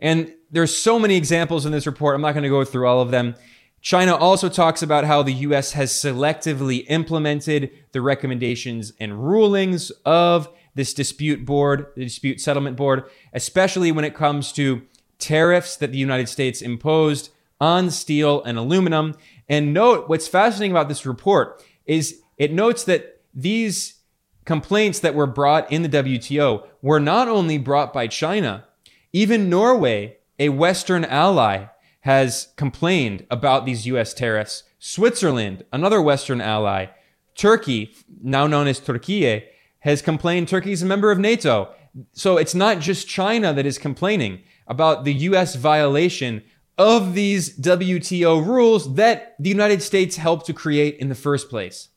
And 0.00 0.34
there's 0.50 0.76
so 0.76 0.98
many 0.98 1.16
examples 1.16 1.66
in 1.66 1.72
this 1.72 1.86
report. 1.86 2.14
I'm 2.14 2.22
not 2.22 2.32
going 2.32 2.42
to 2.42 2.48
go 2.48 2.64
through 2.64 2.88
all 2.88 3.00
of 3.00 3.10
them. 3.10 3.34
China 3.82 4.14
also 4.14 4.48
talks 4.48 4.82
about 4.82 5.04
how 5.04 5.22
the 5.22 5.32
US 5.32 5.72
has 5.72 5.92
selectively 5.92 6.84
implemented 6.88 7.70
the 7.92 8.00
recommendations 8.00 8.92
and 9.00 9.24
rulings 9.26 9.90
of 10.04 10.48
this 10.74 10.92
dispute 10.94 11.44
board, 11.44 11.86
the 11.96 12.04
dispute 12.04 12.40
settlement 12.40 12.76
board, 12.76 13.04
especially 13.32 13.90
when 13.90 14.04
it 14.04 14.14
comes 14.14 14.52
to 14.52 14.82
tariffs 15.18 15.76
that 15.76 15.92
the 15.92 15.98
United 15.98 16.28
States 16.28 16.62
imposed 16.62 17.30
on 17.60 17.90
steel 17.90 18.42
and 18.44 18.58
aluminum. 18.58 19.14
And 19.48 19.74
note 19.74 20.08
what's 20.08 20.28
fascinating 20.28 20.72
about 20.72 20.88
this 20.88 21.06
report 21.06 21.64
is 21.86 22.20
it 22.38 22.52
notes 22.52 22.84
that 22.84 23.20
these 23.34 24.00
complaints 24.44 25.00
that 25.00 25.14
were 25.14 25.26
brought 25.26 25.70
in 25.70 25.82
the 25.82 25.88
WTO 25.88 26.66
were 26.82 27.00
not 27.00 27.28
only 27.28 27.58
brought 27.58 27.92
by 27.92 28.06
China, 28.06 28.64
even 29.12 29.50
Norway, 29.50 30.18
a 30.38 30.48
Western 30.50 31.04
ally, 31.04 31.66
has 32.00 32.48
complained 32.56 33.26
about 33.30 33.66
these 33.66 33.86
US 33.86 34.14
tariffs. 34.14 34.64
Switzerland, 34.78 35.64
another 35.72 36.00
Western 36.00 36.40
ally, 36.40 36.86
Turkey, 37.34 37.94
now 38.22 38.46
known 38.46 38.66
as 38.66 38.80
Türkiye, 38.80 39.44
has 39.80 40.02
complained 40.02 40.48
Turkey 40.48 40.72
is 40.72 40.82
a 40.82 40.86
member 40.86 41.10
of 41.10 41.18
NATO. 41.18 41.72
So 42.12 42.36
it's 42.36 42.54
not 42.54 42.80
just 42.80 43.08
China 43.08 43.52
that 43.52 43.66
is 43.66 43.78
complaining 43.78 44.40
about 44.66 45.04
the 45.04 45.12
US 45.12 45.56
violation 45.56 46.42
of 46.78 47.14
these 47.14 47.58
WTO 47.58 48.44
rules 48.46 48.94
that 48.94 49.34
the 49.38 49.50
United 49.50 49.82
States 49.82 50.16
helped 50.16 50.46
to 50.46 50.54
create 50.54 50.96
in 50.96 51.08
the 51.08 51.14
first 51.14 51.50
place. 51.50 51.88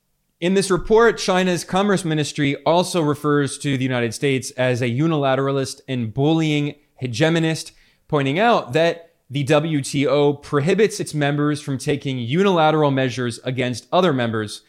In 0.41 0.56
this 0.56 0.69
report, 0.69 1.17
China's 1.17 1.63
Commerce 1.63 2.04
Ministry 2.04 2.58
also 2.65 3.02
refers 3.02 3.58
to 3.60 3.78
the 3.78 3.84
United 3.84 4.13
States 4.13 4.52
as 4.52 4.82
a 4.82 4.89
unilateralist 4.89 5.80
and 5.88 6.13
bullying 6.13 6.76
hegemonist, 7.03 7.71
pointing 8.07 8.39
out 8.39 8.73
that 8.73 9.11
the 9.29 9.43
WTO 9.43 10.41
prohibits 10.41 10.99
its 10.99 11.13
members 11.13 11.61
from 11.61 11.77
taking 11.77 12.19
unilateral 12.19 12.91
measures 12.91 13.39
against 13.43 13.87
other 13.91 14.13
members, 14.13 14.61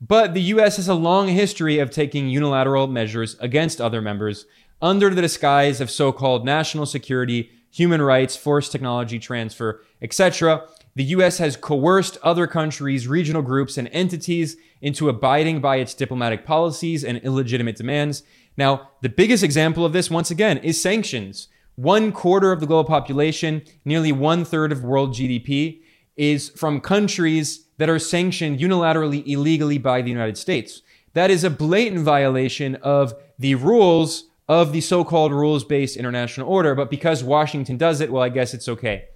but 0.00 0.34
the 0.34 0.42
US 0.42 0.76
has 0.76 0.88
a 0.88 0.94
long 0.94 1.28
history 1.28 1.78
of 1.78 1.90
taking 1.90 2.28
unilateral 2.28 2.86
measures 2.86 3.36
against 3.38 3.80
other 3.80 4.00
members 4.00 4.46
under 4.80 5.10
the 5.10 5.22
disguise 5.22 5.80
of 5.80 5.90
so 5.90 6.10
called 6.10 6.44
national 6.44 6.86
security, 6.86 7.50
human 7.70 8.02
rights, 8.02 8.36
forced 8.36 8.72
technology 8.72 9.18
transfer, 9.18 9.80
etc. 10.02 10.66
The 10.94 11.04
US 11.04 11.38
has 11.38 11.56
coerced 11.56 12.18
other 12.22 12.46
countries, 12.46 13.08
regional 13.08 13.42
groups, 13.42 13.78
and 13.78 13.88
entities 13.92 14.56
into 14.80 15.08
abiding 15.08 15.60
by 15.60 15.76
its 15.76 15.94
diplomatic 15.94 16.44
policies 16.44 17.04
and 17.04 17.18
illegitimate 17.18 17.76
demands. 17.76 18.24
Now, 18.56 18.90
the 19.00 19.08
biggest 19.08 19.42
example 19.42 19.84
of 19.84 19.92
this, 19.92 20.10
once 20.10 20.30
again, 20.30 20.58
is 20.58 20.82
sanctions. 20.82 21.48
One 21.82 22.12
quarter 22.12 22.52
of 22.52 22.60
the 22.60 22.66
global 22.66 22.88
population, 22.88 23.62
nearly 23.84 24.12
one 24.12 24.44
third 24.44 24.70
of 24.70 24.84
world 24.84 25.14
GDP, 25.14 25.80
is 26.16 26.50
from 26.50 26.80
countries 26.80 27.66
that 27.78 27.90
are 27.90 27.98
sanctioned 27.98 28.60
unilaterally, 28.60 29.26
illegally 29.26 29.78
by 29.78 30.00
the 30.00 30.08
United 30.08 30.38
States. 30.38 30.82
That 31.14 31.28
is 31.28 31.42
a 31.42 31.50
blatant 31.50 32.02
violation 32.02 32.76
of 32.76 33.14
the 33.36 33.56
rules 33.56 34.28
of 34.48 34.72
the 34.72 34.80
so 34.80 35.02
called 35.02 35.32
rules 35.32 35.64
based 35.64 35.96
international 35.96 36.48
order. 36.48 36.76
But 36.76 36.88
because 36.88 37.24
Washington 37.24 37.78
does 37.78 38.00
it, 38.00 38.12
well, 38.12 38.22
I 38.22 38.28
guess 38.28 38.54
it's 38.54 38.68
okay. 38.68 39.06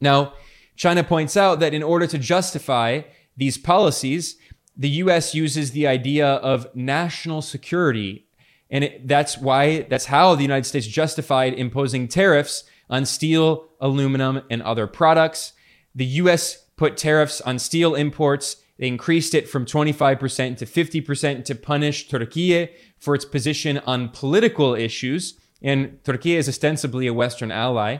Now, 0.00 0.32
China 0.76 1.04
points 1.04 1.36
out 1.36 1.60
that 1.60 1.74
in 1.74 1.82
order 1.82 2.06
to 2.06 2.16
justify 2.16 3.02
these 3.36 3.58
policies, 3.58 4.36
the 4.74 4.88
US 5.04 5.34
uses 5.34 5.72
the 5.72 5.86
idea 5.86 6.26
of 6.26 6.74
national 6.74 7.42
security 7.42 8.26
and 8.70 8.84
it, 8.84 9.08
that's 9.08 9.36
why, 9.38 9.82
that's 9.82 10.06
how 10.06 10.34
the 10.34 10.42
United 10.42 10.66
States 10.66 10.86
justified 10.86 11.54
imposing 11.54 12.08
tariffs 12.08 12.64
on 12.88 13.04
steel, 13.04 13.68
aluminum, 13.80 14.42
and 14.50 14.62
other 14.62 14.86
products. 14.86 15.52
The 15.94 16.04
US 16.04 16.64
put 16.76 16.96
tariffs 16.96 17.40
on 17.40 17.58
steel 17.58 17.94
imports. 17.94 18.56
They 18.78 18.86
increased 18.86 19.34
it 19.34 19.48
from 19.48 19.66
25% 19.66 20.56
to 20.58 20.66
50% 20.66 21.44
to 21.44 21.54
punish 21.54 22.08
Turkey 22.08 22.70
for 22.98 23.14
its 23.14 23.24
position 23.24 23.78
on 23.86 24.08
political 24.08 24.74
issues. 24.74 25.38
And 25.62 26.02
Turkey 26.04 26.36
is 26.36 26.48
ostensibly 26.48 27.06
a 27.06 27.14
Western 27.14 27.50
ally. 27.50 27.98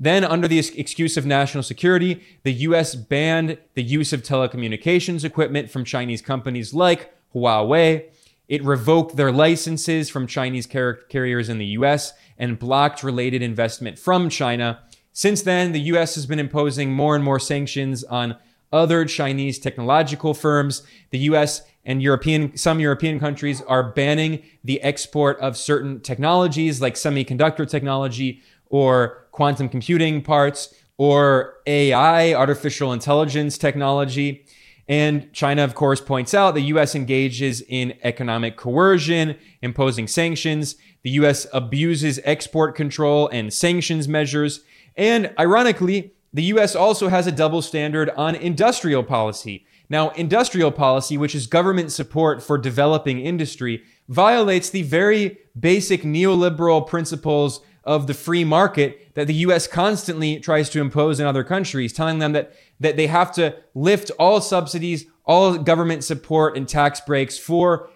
Then, 0.00 0.22
under 0.24 0.46
the 0.46 0.58
excuse 0.58 1.16
of 1.16 1.26
national 1.26 1.64
security, 1.64 2.22
the 2.44 2.52
US 2.52 2.94
banned 2.94 3.58
the 3.74 3.82
use 3.82 4.12
of 4.12 4.22
telecommunications 4.22 5.24
equipment 5.24 5.70
from 5.70 5.84
Chinese 5.84 6.22
companies 6.22 6.72
like 6.72 7.12
Huawei. 7.34 8.04
It 8.48 8.64
revoked 8.64 9.16
their 9.16 9.30
licenses 9.30 10.08
from 10.08 10.26
Chinese 10.26 10.66
car- 10.66 11.00
carriers 11.08 11.48
in 11.48 11.58
the 11.58 11.66
US 11.66 12.12
and 12.38 12.58
blocked 12.58 13.02
related 13.02 13.42
investment 13.42 13.98
from 13.98 14.30
China. 14.30 14.80
Since 15.12 15.42
then, 15.42 15.72
the 15.72 15.80
US 15.80 16.14
has 16.14 16.26
been 16.26 16.38
imposing 16.38 16.92
more 16.92 17.14
and 17.14 17.24
more 17.24 17.38
sanctions 17.38 18.04
on 18.04 18.36
other 18.72 19.04
Chinese 19.04 19.58
technological 19.58 20.34
firms. 20.34 20.82
The 21.10 21.18
US 21.30 21.62
and 21.84 22.02
European, 22.02 22.56
some 22.56 22.80
European 22.80 23.18
countries 23.18 23.62
are 23.62 23.92
banning 23.92 24.42
the 24.64 24.80
export 24.82 25.38
of 25.40 25.56
certain 25.56 26.00
technologies 26.00 26.80
like 26.80 26.94
semiconductor 26.94 27.68
technology 27.68 28.42
or 28.66 29.26
quantum 29.32 29.68
computing 29.68 30.22
parts 30.22 30.74
or 30.98 31.54
AI, 31.66 32.34
artificial 32.34 32.92
intelligence 32.92 33.56
technology. 33.56 34.44
And 34.88 35.30
China, 35.34 35.64
of 35.64 35.74
course, 35.74 36.00
points 36.00 36.32
out 36.32 36.54
the 36.54 36.62
US 36.62 36.94
engages 36.94 37.62
in 37.68 37.94
economic 38.02 38.56
coercion, 38.56 39.36
imposing 39.60 40.08
sanctions. 40.08 40.76
The 41.02 41.10
US 41.10 41.46
abuses 41.52 42.18
export 42.24 42.74
control 42.74 43.28
and 43.28 43.52
sanctions 43.52 44.08
measures. 44.08 44.60
And 44.96 45.32
ironically, 45.38 46.14
the 46.32 46.44
US 46.44 46.74
also 46.74 47.08
has 47.08 47.26
a 47.26 47.32
double 47.32 47.60
standard 47.60 48.10
on 48.10 48.34
industrial 48.34 49.02
policy. 49.02 49.66
Now, 49.90 50.10
industrial 50.10 50.70
policy, 50.70 51.16
which 51.16 51.34
is 51.34 51.46
government 51.46 51.92
support 51.92 52.42
for 52.42 52.58
developing 52.58 53.20
industry, 53.20 53.82
violates 54.08 54.70
the 54.70 54.82
very 54.82 55.38
basic 55.58 56.02
neoliberal 56.02 56.86
principles 56.86 57.60
of 57.84 58.06
the 58.06 58.14
free 58.14 58.44
market 58.44 59.14
that 59.14 59.26
the 59.26 59.34
US 59.34 59.66
constantly 59.66 60.38
tries 60.40 60.68
to 60.70 60.80
impose 60.80 61.18
in 61.20 61.26
other 61.26 61.42
countries, 61.42 61.92
telling 61.92 62.18
them 62.18 62.32
that, 62.32 62.52
that 62.80 62.96
they 62.96 63.06
have 63.06 63.32
to 63.32 63.56
lift 63.74 64.10
all 64.18 64.40
subsidies, 64.40 65.06
all 65.24 65.58
government 65.58 66.04
support 66.04 66.56
and 66.56 66.68
tax 66.68 67.00
breaks 67.00 67.38
for 67.38 67.90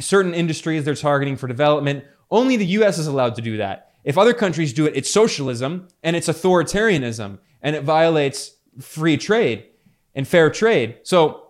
certain 0.00 0.34
industries 0.34 0.84
they're 0.84 0.94
targeting 0.94 1.36
for 1.36 1.46
development. 1.46 2.04
Only 2.30 2.56
the 2.56 2.66
US 2.66 2.98
is 2.98 3.06
allowed 3.06 3.36
to 3.36 3.42
do 3.42 3.56
that. 3.58 3.92
If 4.02 4.18
other 4.18 4.34
countries 4.34 4.72
do 4.72 4.86
it, 4.86 4.96
it's 4.96 5.10
socialism 5.10 5.88
and 6.02 6.14
it's 6.14 6.28
authoritarianism 6.28 7.38
and 7.62 7.76
it 7.76 7.84
violates 7.84 8.56
free 8.80 9.16
trade 9.16 9.66
and 10.14 10.28
fair 10.28 10.50
trade. 10.50 10.98
So 11.02 11.44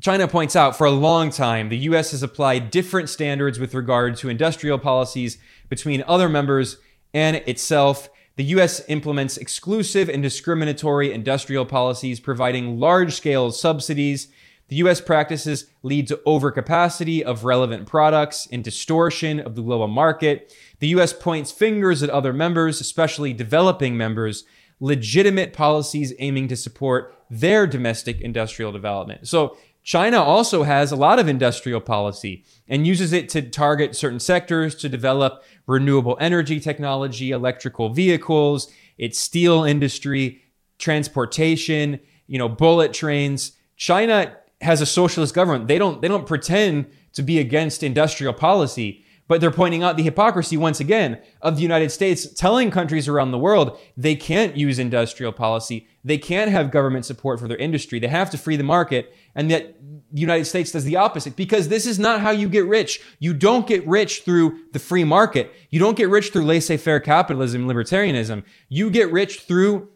China 0.00 0.28
points 0.28 0.54
out 0.54 0.76
for 0.76 0.86
a 0.86 0.92
long 0.92 1.30
time, 1.30 1.68
the 1.68 1.78
US 1.78 2.12
has 2.12 2.22
applied 2.22 2.70
different 2.70 3.08
standards 3.08 3.58
with 3.58 3.74
regard 3.74 4.16
to 4.18 4.28
industrial 4.28 4.78
policies 4.78 5.38
between 5.68 6.04
other 6.06 6.28
members 6.28 6.78
and 7.12 7.36
itself. 7.36 8.08
The 8.38 8.44
US 8.44 8.80
implements 8.86 9.36
exclusive 9.36 10.08
and 10.08 10.22
discriminatory 10.22 11.12
industrial 11.12 11.66
policies, 11.66 12.20
providing 12.20 12.78
large 12.78 13.16
scale 13.16 13.50
subsidies. 13.50 14.28
The 14.68 14.76
US 14.76 15.00
practices 15.00 15.66
lead 15.82 16.06
to 16.06 16.20
overcapacity 16.24 17.20
of 17.20 17.44
relevant 17.44 17.88
products 17.88 18.46
and 18.52 18.62
distortion 18.62 19.40
of 19.40 19.56
the 19.56 19.62
global 19.62 19.88
market. 19.88 20.54
The 20.78 20.86
US 20.98 21.12
points 21.12 21.50
fingers 21.50 22.00
at 22.00 22.10
other 22.10 22.32
members, 22.32 22.80
especially 22.80 23.32
developing 23.32 23.96
members, 23.96 24.44
legitimate 24.78 25.52
policies 25.52 26.14
aiming 26.20 26.46
to 26.46 26.56
support 26.56 27.12
their 27.28 27.66
domestic 27.66 28.20
industrial 28.20 28.70
development. 28.70 29.26
So 29.26 29.56
China 29.88 30.22
also 30.22 30.64
has 30.64 30.92
a 30.92 30.96
lot 30.96 31.18
of 31.18 31.28
industrial 31.28 31.80
policy 31.80 32.44
and 32.68 32.86
uses 32.86 33.14
it 33.14 33.26
to 33.26 33.40
target 33.40 33.96
certain 33.96 34.20
sectors 34.20 34.74
to 34.74 34.86
develop 34.86 35.42
renewable 35.66 36.14
energy 36.20 36.60
technology, 36.60 37.30
electrical 37.30 37.88
vehicles, 37.88 38.70
its 38.98 39.18
steel 39.18 39.64
industry, 39.64 40.42
transportation, 40.78 41.98
you 42.26 42.36
know, 42.36 42.50
bullet 42.50 42.92
trains. 42.92 43.52
China 43.78 44.36
has 44.60 44.82
a 44.82 44.84
socialist 44.84 45.34
government. 45.34 45.68
They 45.68 45.78
don't 45.78 46.02
they 46.02 46.08
don't 46.08 46.26
pretend 46.26 46.90
to 47.14 47.22
be 47.22 47.38
against 47.38 47.82
industrial 47.82 48.34
policy. 48.34 49.06
But 49.28 49.40
they're 49.40 49.50
pointing 49.50 49.82
out 49.82 49.96
the 49.96 50.02
hypocrisy 50.02 50.56
once 50.56 50.80
again 50.80 51.20
of 51.42 51.56
the 51.56 51.62
United 51.62 51.90
States 51.92 52.26
telling 52.32 52.70
countries 52.70 53.06
around 53.06 53.30
the 53.30 53.38
world 53.38 53.78
they 53.96 54.16
can't 54.16 54.56
use 54.56 54.78
industrial 54.78 55.32
policy. 55.32 55.86
They 56.02 56.18
can't 56.18 56.50
have 56.50 56.70
government 56.70 57.04
support 57.04 57.38
for 57.38 57.46
their 57.46 57.58
industry. 57.58 57.98
They 57.98 58.08
have 58.08 58.30
to 58.30 58.38
free 58.38 58.56
the 58.56 58.64
market. 58.64 59.14
And 59.34 59.50
yet 59.50 59.76
the 60.10 60.20
United 60.20 60.46
States 60.46 60.72
does 60.72 60.84
the 60.84 60.96
opposite 60.96 61.36
because 61.36 61.68
this 61.68 61.86
is 61.86 61.98
not 61.98 62.20
how 62.20 62.30
you 62.30 62.48
get 62.48 62.66
rich. 62.66 63.00
You 63.18 63.34
don't 63.34 63.66
get 63.66 63.86
rich 63.86 64.22
through 64.22 64.58
the 64.72 64.78
free 64.78 65.04
market. 65.04 65.52
You 65.70 65.78
don't 65.78 65.96
get 65.96 66.08
rich 66.08 66.30
through 66.30 66.46
laissez 66.46 66.78
faire 66.78 66.98
capitalism, 66.98 67.68
libertarianism. 67.68 68.44
You 68.70 68.90
get 68.90 69.12
rich 69.12 69.40
through 69.40 69.90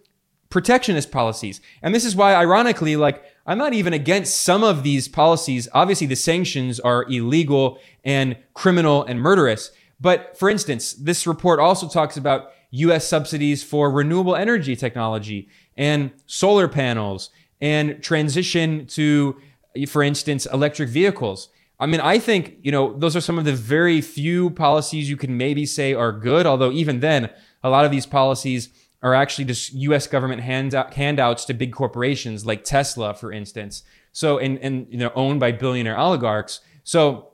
protectionist 0.50 1.10
policies. 1.10 1.62
And 1.82 1.94
this 1.94 2.04
is 2.04 2.14
why, 2.14 2.34
ironically, 2.34 2.96
like, 2.96 3.24
I'm 3.46 3.58
not 3.58 3.74
even 3.74 3.92
against 3.92 4.42
some 4.42 4.62
of 4.62 4.82
these 4.82 5.08
policies. 5.08 5.68
Obviously, 5.72 6.06
the 6.06 6.16
sanctions 6.16 6.78
are 6.78 7.04
illegal 7.04 7.78
and 8.04 8.36
criminal 8.54 9.04
and 9.04 9.20
murderous. 9.20 9.72
But 10.00 10.36
for 10.38 10.48
instance, 10.48 10.92
this 10.92 11.26
report 11.26 11.60
also 11.60 11.88
talks 11.88 12.16
about 12.16 12.50
US 12.70 13.06
subsidies 13.06 13.62
for 13.62 13.90
renewable 13.90 14.34
energy 14.34 14.76
technology 14.76 15.48
and 15.76 16.10
solar 16.26 16.68
panels 16.68 17.30
and 17.60 18.02
transition 18.02 18.86
to, 18.86 19.40
for 19.86 20.02
instance, 20.02 20.46
electric 20.46 20.88
vehicles. 20.88 21.48
I 21.78 21.86
mean, 21.86 22.00
I 22.00 22.18
think, 22.18 22.58
you 22.62 22.70
know, 22.70 22.96
those 22.96 23.16
are 23.16 23.20
some 23.20 23.38
of 23.38 23.44
the 23.44 23.52
very 23.52 24.00
few 24.00 24.50
policies 24.50 25.10
you 25.10 25.16
can 25.16 25.36
maybe 25.36 25.66
say 25.66 25.94
are 25.94 26.12
good, 26.12 26.46
although 26.46 26.70
even 26.70 27.00
then, 27.00 27.30
a 27.64 27.70
lot 27.70 27.84
of 27.84 27.90
these 27.90 28.06
policies 28.06 28.68
are 29.02 29.14
actually 29.14 29.44
just 29.44 29.72
U.S. 29.74 30.06
government 30.06 30.42
handout, 30.42 30.94
handouts 30.94 31.44
to 31.46 31.54
big 31.54 31.72
corporations 31.72 32.46
like 32.46 32.64
Tesla, 32.64 33.14
for 33.14 33.32
instance. 33.32 33.82
So, 34.12 34.38
and, 34.38 34.58
and, 34.58 34.86
you 34.90 34.98
know, 34.98 35.10
owned 35.14 35.40
by 35.40 35.52
billionaire 35.52 35.98
oligarchs. 35.98 36.60
So, 36.84 37.32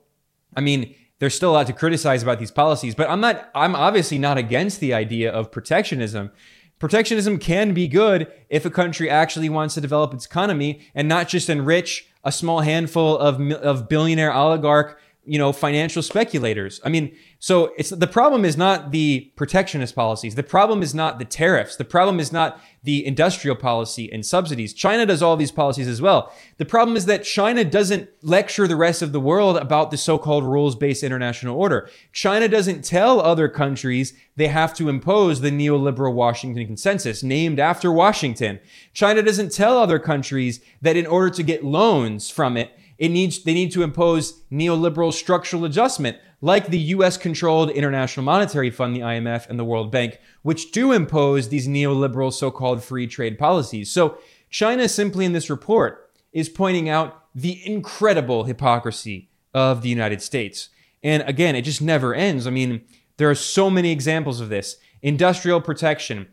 I 0.55 0.61
mean, 0.61 0.95
there's 1.19 1.35
still 1.35 1.51
a 1.51 1.53
lot 1.53 1.67
to 1.67 1.73
criticize 1.73 2.23
about 2.23 2.39
these 2.39 2.51
policies, 2.51 2.95
but 2.95 3.09
I'm 3.09 3.21
not, 3.21 3.49
I'm 3.53 3.75
obviously 3.75 4.17
not 4.17 4.37
against 4.37 4.79
the 4.79 4.93
idea 4.93 5.31
of 5.31 5.51
protectionism. 5.51 6.31
Protectionism 6.79 7.37
can 7.37 7.73
be 7.73 7.87
good 7.87 8.31
if 8.49 8.65
a 8.65 8.69
country 8.69 9.09
actually 9.09 9.49
wants 9.49 9.75
to 9.75 9.81
develop 9.81 10.13
its 10.13 10.25
economy 10.25 10.87
and 10.95 11.07
not 11.09 11.27
just 11.27 11.49
enrich 11.49 12.07
a 12.23 12.31
small 12.31 12.61
handful 12.61 13.17
of, 13.17 13.39
of 13.51 13.89
billionaire 13.89 14.33
oligarch 14.33 14.99
you 15.25 15.37
know, 15.37 15.51
financial 15.51 16.01
speculators. 16.01 16.79
I 16.83 16.89
mean, 16.89 17.15
so 17.39 17.73
it's 17.77 17.89
the 17.89 18.07
problem 18.07 18.45
is 18.45 18.57
not 18.57 18.91
the 18.91 19.31
protectionist 19.35 19.93
policies. 19.93 20.35
The 20.35 20.43
problem 20.43 20.81
is 20.81 20.95
not 20.95 21.19
the 21.19 21.25
tariffs. 21.25 21.75
The 21.75 21.85
problem 21.85 22.19
is 22.19 22.31
not 22.31 22.59
the 22.83 23.05
industrial 23.05 23.55
policy 23.55 24.11
and 24.11 24.25
subsidies. 24.25 24.73
China 24.73 25.05
does 25.05 25.21
all 25.21 25.35
these 25.35 25.51
policies 25.51 25.87
as 25.87 26.01
well. 26.01 26.33
The 26.57 26.65
problem 26.65 26.95
is 26.95 27.05
that 27.05 27.25
China 27.25 27.65
doesn't 27.65 28.09
lecture 28.23 28.67
the 28.67 28.77
rest 28.77 29.01
of 29.01 29.11
the 29.11 29.19
world 29.19 29.57
about 29.57 29.91
the 29.91 29.97
so-called 29.97 30.45
rules-based 30.45 31.03
international 31.03 31.57
order. 31.57 31.89
China 32.13 32.47
doesn't 32.47 32.85
tell 32.85 33.19
other 33.19 33.49
countries 33.49 34.13
they 34.37 34.47
have 34.47 34.73
to 34.75 34.87
impose 34.87 35.41
the 35.41 35.51
neoliberal 35.51 36.13
Washington 36.13 36.65
consensus 36.65 37.21
named 37.21 37.59
after 37.59 37.91
Washington. 37.91 38.59
China 38.93 39.21
doesn't 39.21 39.51
tell 39.51 39.77
other 39.77 39.99
countries 39.99 40.61
that 40.81 40.95
in 40.95 41.05
order 41.05 41.29
to 41.29 41.43
get 41.43 41.63
loans 41.63 42.29
from 42.29 42.55
it, 42.55 42.71
it 42.99 43.09
needs, 43.09 43.43
they 43.43 43.53
need 43.53 43.71
to 43.71 43.81
impose 43.81 44.43
neoliberal 44.51 45.11
structural 45.11 45.65
adjustment 45.65 46.17
like 46.41 46.67
the 46.67 46.79
US 46.79 47.17
controlled 47.17 47.71
International 47.71 48.23
Monetary 48.23 48.69
Fund, 48.69 48.95
the 48.95 48.99
IMF, 48.99 49.49
and 49.49 49.57
the 49.57 49.65
World 49.65 49.91
Bank, 49.91 50.19
which 50.41 50.71
do 50.71 50.91
impose 50.91 51.49
these 51.49 51.67
neoliberal 51.67 52.31
so 52.31 52.51
called 52.51 52.83
free 52.83 53.07
trade 53.07 53.39
policies. 53.39 53.89
So 53.89 54.17
China 54.49 54.87
simply 54.87 55.25
in 55.25 55.33
this 55.33 55.49
report 55.49 56.11
is 56.33 56.49
pointing 56.49 56.89
out 56.89 57.23
the 57.33 57.65
incredible 57.65 58.43
hypocrisy 58.43 59.29
of 59.53 59.81
the 59.81 59.89
United 59.89 60.21
States. 60.21 60.69
And 61.01 61.23
again, 61.23 61.55
it 61.55 61.63
just 61.63 61.81
never 61.81 62.13
ends. 62.13 62.45
I 62.45 62.51
mean, 62.51 62.81
there 63.17 63.29
are 63.29 63.35
so 63.35 63.69
many 63.69 63.91
examples 63.91 64.41
of 64.41 64.49
this 64.49 64.77
industrial 65.01 65.61
protection, 65.61 66.27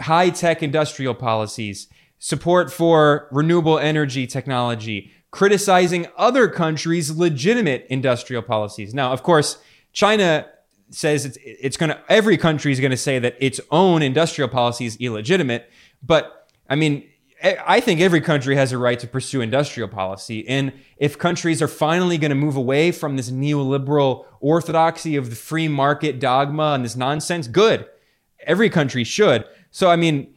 high 0.00 0.30
tech 0.30 0.62
industrial 0.62 1.14
policies, 1.14 1.88
support 2.18 2.72
for 2.72 3.28
renewable 3.30 3.78
energy 3.78 4.26
technology, 4.26 5.10
criticizing 5.34 6.06
other 6.16 6.46
countries' 6.46 7.10
legitimate 7.10 7.84
industrial 7.90 8.40
policies. 8.40 8.94
Now, 8.94 9.12
of 9.12 9.24
course, 9.24 9.58
China 9.92 10.46
says 10.90 11.24
it's, 11.24 11.36
it's 11.42 11.76
going 11.76 11.90
to, 11.90 12.00
every 12.08 12.36
country 12.36 12.70
is 12.70 12.78
going 12.78 12.92
to 12.92 12.96
say 12.96 13.18
that 13.18 13.34
its 13.40 13.60
own 13.72 14.00
industrial 14.00 14.48
policy 14.48 14.86
is 14.86 14.96
illegitimate. 14.98 15.68
But 16.04 16.48
I 16.70 16.76
mean, 16.76 17.08
I 17.42 17.80
think 17.80 18.00
every 18.00 18.20
country 18.20 18.54
has 18.54 18.70
a 18.70 18.78
right 18.78 18.96
to 19.00 19.08
pursue 19.08 19.40
industrial 19.40 19.88
policy. 19.88 20.46
And 20.46 20.72
if 20.98 21.18
countries 21.18 21.60
are 21.60 21.66
finally 21.66 22.16
going 22.16 22.30
to 22.30 22.36
move 22.36 22.54
away 22.54 22.92
from 22.92 23.16
this 23.16 23.28
neoliberal 23.28 24.26
orthodoxy 24.38 25.16
of 25.16 25.30
the 25.30 25.36
free 25.36 25.66
market 25.66 26.20
dogma 26.20 26.74
and 26.74 26.84
this 26.84 26.94
nonsense, 26.94 27.48
good. 27.48 27.86
Every 28.46 28.70
country 28.70 29.02
should. 29.02 29.46
So, 29.72 29.90
I 29.90 29.96
mean, 29.96 30.32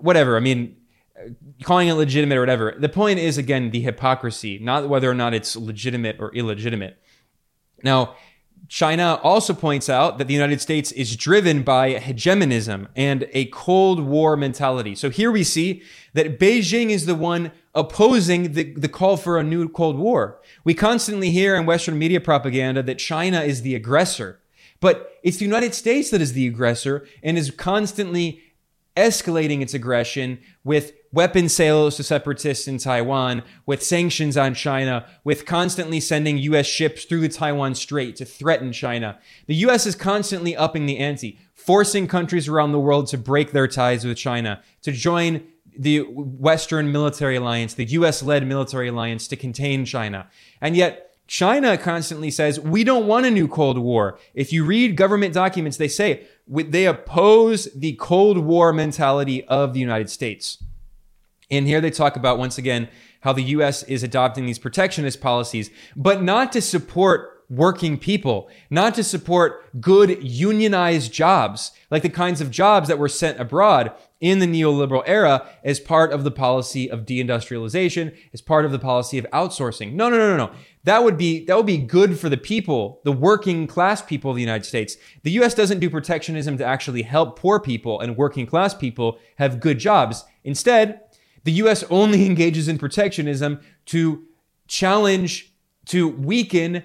whatever. 0.00 0.36
I 0.36 0.40
mean, 0.40 0.76
calling 1.62 1.88
it 1.88 1.94
legitimate 1.94 2.36
or 2.36 2.40
whatever. 2.40 2.74
The 2.78 2.88
point 2.88 3.18
is, 3.18 3.38
again, 3.38 3.70
the 3.70 3.80
hypocrisy, 3.80 4.58
not 4.58 4.88
whether 4.88 5.10
or 5.10 5.14
not 5.14 5.34
it's 5.34 5.56
legitimate 5.56 6.16
or 6.18 6.34
illegitimate. 6.34 6.98
Now, 7.82 8.16
China 8.68 9.20
also 9.22 9.52
points 9.52 9.88
out 9.88 10.18
that 10.18 10.26
the 10.26 10.34
United 10.34 10.60
States 10.60 10.90
is 10.92 11.16
driven 11.16 11.62
by 11.62 11.98
hegemonism 11.98 12.88
and 12.96 13.28
a 13.32 13.46
Cold 13.46 14.00
War 14.00 14.36
mentality. 14.36 14.94
So 14.94 15.10
here 15.10 15.30
we 15.30 15.44
see 15.44 15.82
that 16.14 16.38
Beijing 16.38 16.88
is 16.88 17.06
the 17.06 17.14
one 17.14 17.52
opposing 17.74 18.52
the, 18.52 18.72
the 18.74 18.88
call 18.88 19.16
for 19.16 19.38
a 19.38 19.42
new 19.42 19.68
Cold 19.68 19.98
War. 19.98 20.40
We 20.64 20.72
constantly 20.72 21.30
hear 21.30 21.56
in 21.56 21.66
Western 21.66 21.98
media 21.98 22.20
propaganda 22.20 22.82
that 22.84 22.98
China 22.98 23.42
is 23.42 23.62
the 23.62 23.74
aggressor. 23.74 24.40
But 24.80 25.18
it's 25.22 25.36
the 25.38 25.44
United 25.44 25.74
States 25.74 26.10
that 26.10 26.20
is 26.20 26.32
the 26.32 26.46
aggressor 26.46 27.06
and 27.22 27.38
is 27.38 27.50
constantly 27.50 28.42
escalating 28.96 29.60
its 29.60 29.74
aggression 29.74 30.38
with 30.62 30.92
weapon 31.12 31.48
sales 31.48 31.96
to 31.96 32.02
separatists 32.02 32.66
in 32.68 32.78
Taiwan, 32.78 33.42
with 33.66 33.82
sanctions 33.82 34.36
on 34.36 34.54
China, 34.54 35.06
with 35.22 35.46
constantly 35.46 36.00
sending 36.00 36.38
US 36.38 36.66
ships 36.66 37.04
through 37.04 37.20
the 37.20 37.28
Taiwan 37.28 37.74
Strait 37.74 38.16
to 38.16 38.24
threaten 38.24 38.72
China. 38.72 39.18
The 39.46 39.54
US 39.66 39.86
is 39.86 39.94
constantly 39.94 40.56
upping 40.56 40.86
the 40.86 40.98
ante, 40.98 41.38
forcing 41.54 42.06
countries 42.06 42.48
around 42.48 42.72
the 42.72 42.80
world 42.80 43.06
to 43.08 43.18
break 43.18 43.52
their 43.52 43.68
ties 43.68 44.04
with 44.04 44.16
China, 44.16 44.62
to 44.82 44.92
join 44.92 45.44
the 45.76 46.00
Western 46.00 46.92
military 46.92 47.36
alliance, 47.36 47.74
the 47.74 47.84
US 47.86 48.22
led 48.22 48.46
military 48.46 48.88
alliance 48.88 49.26
to 49.28 49.36
contain 49.36 49.84
China. 49.84 50.28
And 50.60 50.76
yet, 50.76 51.13
China 51.26 51.78
constantly 51.78 52.30
says, 52.30 52.60
we 52.60 52.84
don't 52.84 53.06
want 53.06 53.26
a 53.26 53.30
new 53.30 53.48
Cold 53.48 53.78
War. 53.78 54.18
If 54.34 54.52
you 54.52 54.64
read 54.64 54.96
government 54.96 55.32
documents, 55.34 55.78
they 55.78 55.88
say 55.88 56.26
they 56.46 56.86
oppose 56.86 57.68
the 57.74 57.94
Cold 57.94 58.38
War 58.38 58.72
mentality 58.72 59.44
of 59.44 59.72
the 59.72 59.80
United 59.80 60.10
States. 60.10 60.62
And 61.50 61.66
here 61.66 61.80
they 61.80 61.90
talk 61.90 62.16
about, 62.16 62.38
once 62.38 62.58
again, 62.58 62.88
how 63.20 63.32
the 63.32 63.42
US 63.42 63.82
is 63.84 64.02
adopting 64.02 64.44
these 64.44 64.58
protectionist 64.58 65.20
policies, 65.20 65.70
but 65.96 66.22
not 66.22 66.52
to 66.52 66.60
support 66.60 67.30
working 67.50 67.98
people, 67.98 68.48
not 68.70 68.94
to 68.94 69.04
support 69.04 69.80
good 69.80 70.22
unionized 70.22 71.12
jobs, 71.12 71.72
like 71.90 72.02
the 72.02 72.08
kinds 72.08 72.40
of 72.40 72.50
jobs 72.50 72.88
that 72.88 72.98
were 72.98 73.08
sent 73.08 73.40
abroad 73.40 73.92
in 74.20 74.38
the 74.38 74.46
neoliberal 74.46 75.02
era 75.06 75.46
as 75.62 75.78
part 75.78 76.12
of 76.12 76.24
the 76.24 76.30
policy 76.30 76.90
of 76.90 77.04
deindustrialization, 77.04 78.16
as 78.32 78.40
part 78.40 78.64
of 78.64 78.72
the 78.72 78.78
policy 78.78 79.18
of 79.18 79.26
outsourcing. 79.32 79.92
No, 79.92 80.08
no, 80.08 80.16
no, 80.16 80.36
no, 80.36 80.46
no. 80.46 80.52
That 80.84 81.02
would 81.02 81.16
be 81.16 81.44
that 81.46 81.56
would 81.56 81.66
be 81.66 81.78
good 81.78 82.18
for 82.18 82.28
the 82.28 82.36
people, 82.36 83.00
the 83.04 83.12
working 83.12 83.66
class 83.66 84.02
people 84.02 84.30
of 84.30 84.36
the 84.36 84.42
United 84.42 84.64
States. 84.64 84.96
The 85.22 85.32
US 85.32 85.54
doesn't 85.54 85.80
do 85.80 85.90
protectionism 85.90 86.58
to 86.58 86.64
actually 86.64 87.02
help 87.02 87.38
poor 87.38 87.58
people 87.58 88.00
and 88.00 88.16
working 88.16 88.46
class 88.46 88.74
people 88.74 89.18
have 89.36 89.60
good 89.60 89.78
jobs. 89.78 90.24
Instead, 90.44 91.00
the 91.44 91.52
US 91.52 91.84
only 91.90 92.26
engages 92.30 92.68
in 92.68 92.78
protectionism 92.78 93.60
to 93.86 94.24
challenge 94.68 95.52
to 95.86 96.08
weaken 96.08 96.82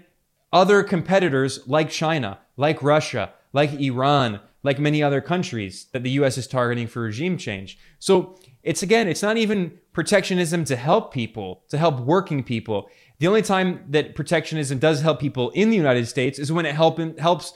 other 0.52 0.82
competitors 0.82 1.68
like 1.68 1.90
China, 1.90 2.40
like 2.58 2.82
Russia, 2.82 3.34
like 3.54 3.74
Iran, 3.74 4.40
like 4.64 4.80
many 4.80 5.02
other 5.02 5.22
countries 5.22 5.88
that 5.92 6.04
the 6.04 6.12
US 6.12 6.38
is 6.38 6.48
targeting 6.48 6.88
for 6.88 7.02
regime 7.02 7.38
change. 7.38 7.78
So 8.00 8.38
it's 8.64 8.84
again, 8.84 9.08
it's 9.08 9.22
not 9.22 9.38
even 9.38 9.78
protectionism 9.94 10.66
to 10.66 10.76
help 10.76 11.14
people, 11.14 11.64
to 11.70 11.78
help 11.78 12.00
working 12.02 12.44
people. 12.44 12.90
The 13.20 13.28
only 13.28 13.42
time 13.42 13.86
that 13.90 14.16
protectionism 14.16 14.80
does 14.80 15.02
help 15.02 15.20
people 15.20 15.50
in 15.52 15.70
the 15.70 15.76
United 15.76 16.08
States 16.08 16.40
is 16.40 16.52
when 16.52 16.66
it 16.66 16.76
help, 16.76 17.00
helps 17.20 17.54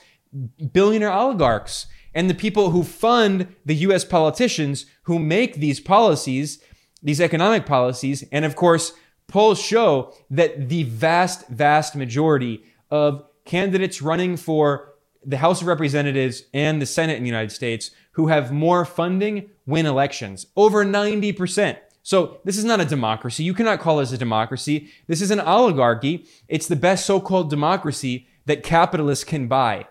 billionaire 0.72 1.12
oligarchs 1.12 1.88
and 2.14 2.30
the 2.30 2.36
people 2.36 2.72
who 2.72 2.84
fund 2.84 3.56
the 3.66 3.76
US 3.76 4.04
politicians 4.04 4.86
who 5.04 5.20
make 5.20 5.56
these 5.56 5.80
policies, 5.80 6.60
these 7.02 7.22
economic 7.22 7.66
policies. 7.66 8.24
And 8.32 8.46
of 8.46 8.56
course, 8.56 8.94
polls 9.28 9.62
show 9.62 10.14
that 10.30 10.70
the 10.70 10.84
vast, 10.84 11.48
vast 11.48 11.96
majority 11.96 12.64
of 12.92 13.24
candidates 13.46 14.02
running 14.02 14.38
for 14.38 14.94
the 15.26 15.38
House 15.38 15.62
of 15.62 15.68
Representatives 15.68 16.44
and 16.54 16.82
the 16.82 16.86
Senate 16.86 17.18
in 17.18 17.24
the 17.24 17.30
United 17.30 17.52
States 17.52 17.92
who 18.12 18.28
have 18.28 18.52
more 18.52 18.84
funding 18.84 19.50
win 19.66 19.86
elections. 19.86 20.46
Over 20.56 20.86
90%. 20.86 21.78
So 22.04 22.42
this 22.44 22.58
is 22.58 22.66
not 22.66 22.82
a 22.82 22.86
democracy. 22.86 23.44
You 23.44 23.54
cannot 23.54 23.80
call 23.80 23.98
this 23.98 24.12
a 24.12 24.18
democracy. 24.18 24.92
This 25.08 25.22
is 25.22 25.32
an 25.32 25.40
oligarchy. 25.40 26.26
It's 26.48 26.68
the 26.68 26.76
best 26.76 27.06
so-called 27.06 27.50
democracy 27.50 28.28
that 28.46 28.62
capitalists 28.62 29.24
can 29.24 29.48
buy. 29.48 29.88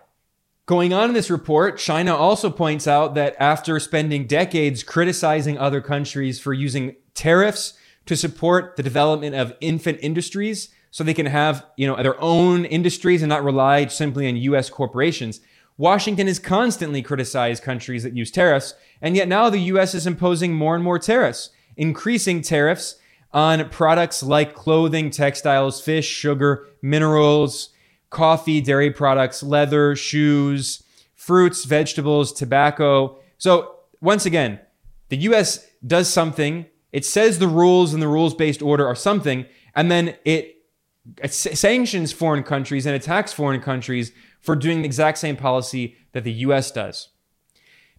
Going 0.66 0.92
on 0.92 1.08
in 1.08 1.14
this 1.14 1.30
report, 1.30 1.78
China 1.78 2.14
also 2.14 2.48
points 2.50 2.86
out 2.86 3.14
that 3.14 3.34
after 3.38 3.80
spending 3.80 4.26
decades 4.26 4.82
criticizing 4.82 5.58
other 5.58 5.80
countries 5.80 6.38
for 6.38 6.52
using 6.52 6.94
tariffs 7.14 7.74
to 8.06 8.16
support 8.16 8.76
the 8.76 8.82
development 8.82 9.34
of 9.34 9.56
infant 9.60 9.98
industries, 10.02 10.68
so 10.90 11.02
they 11.02 11.14
can 11.14 11.26
have, 11.26 11.64
you 11.76 11.86
know, 11.86 12.00
their 12.02 12.20
own 12.20 12.66
industries 12.66 13.22
and 13.22 13.30
not 13.30 13.42
rely 13.42 13.86
simply 13.86 14.28
on 14.28 14.36
US 14.36 14.68
corporations. 14.68 15.40
Washington 15.78 16.26
has 16.26 16.38
constantly 16.38 17.00
criticized 17.00 17.62
countries 17.62 18.02
that 18.02 18.14
use 18.14 18.30
tariffs, 18.30 18.74
and 19.00 19.16
yet 19.16 19.26
now 19.26 19.48
the 19.48 19.58
US 19.58 19.94
is 19.94 20.06
imposing 20.06 20.52
more 20.52 20.74
and 20.74 20.84
more 20.84 20.98
tariffs, 20.98 21.48
increasing 21.82 22.40
tariffs 22.40 22.94
on 23.32 23.68
products 23.70 24.22
like 24.22 24.54
clothing, 24.54 25.10
textiles, 25.10 25.80
fish, 25.80 26.06
sugar, 26.06 26.68
minerals, 26.80 27.70
coffee, 28.08 28.60
dairy 28.60 28.92
products, 28.92 29.42
leather, 29.42 29.96
shoes, 29.96 30.84
fruits, 31.16 31.64
vegetables, 31.64 32.32
tobacco. 32.32 33.18
So, 33.36 33.80
once 34.00 34.24
again, 34.26 34.60
the 35.08 35.16
US 35.28 35.66
does 35.84 36.08
something, 36.08 36.66
it 36.92 37.04
says 37.04 37.40
the 37.40 37.48
rules 37.48 37.92
and 37.92 38.00
the 38.00 38.08
rules 38.08 38.34
based 38.34 38.62
order 38.62 38.86
are 38.86 38.94
something, 38.94 39.44
and 39.74 39.90
then 39.90 40.14
it 40.24 40.54
sanctions 41.26 42.12
foreign 42.12 42.44
countries 42.44 42.86
and 42.86 42.94
attacks 42.94 43.32
foreign 43.32 43.60
countries 43.60 44.12
for 44.40 44.54
doing 44.54 44.82
the 44.82 44.86
exact 44.86 45.18
same 45.18 45.36
policy 45.36 45.96
that 46.12 46.22
the 46.22 46.32
US 46.46 46.70
does. 46.70 47.08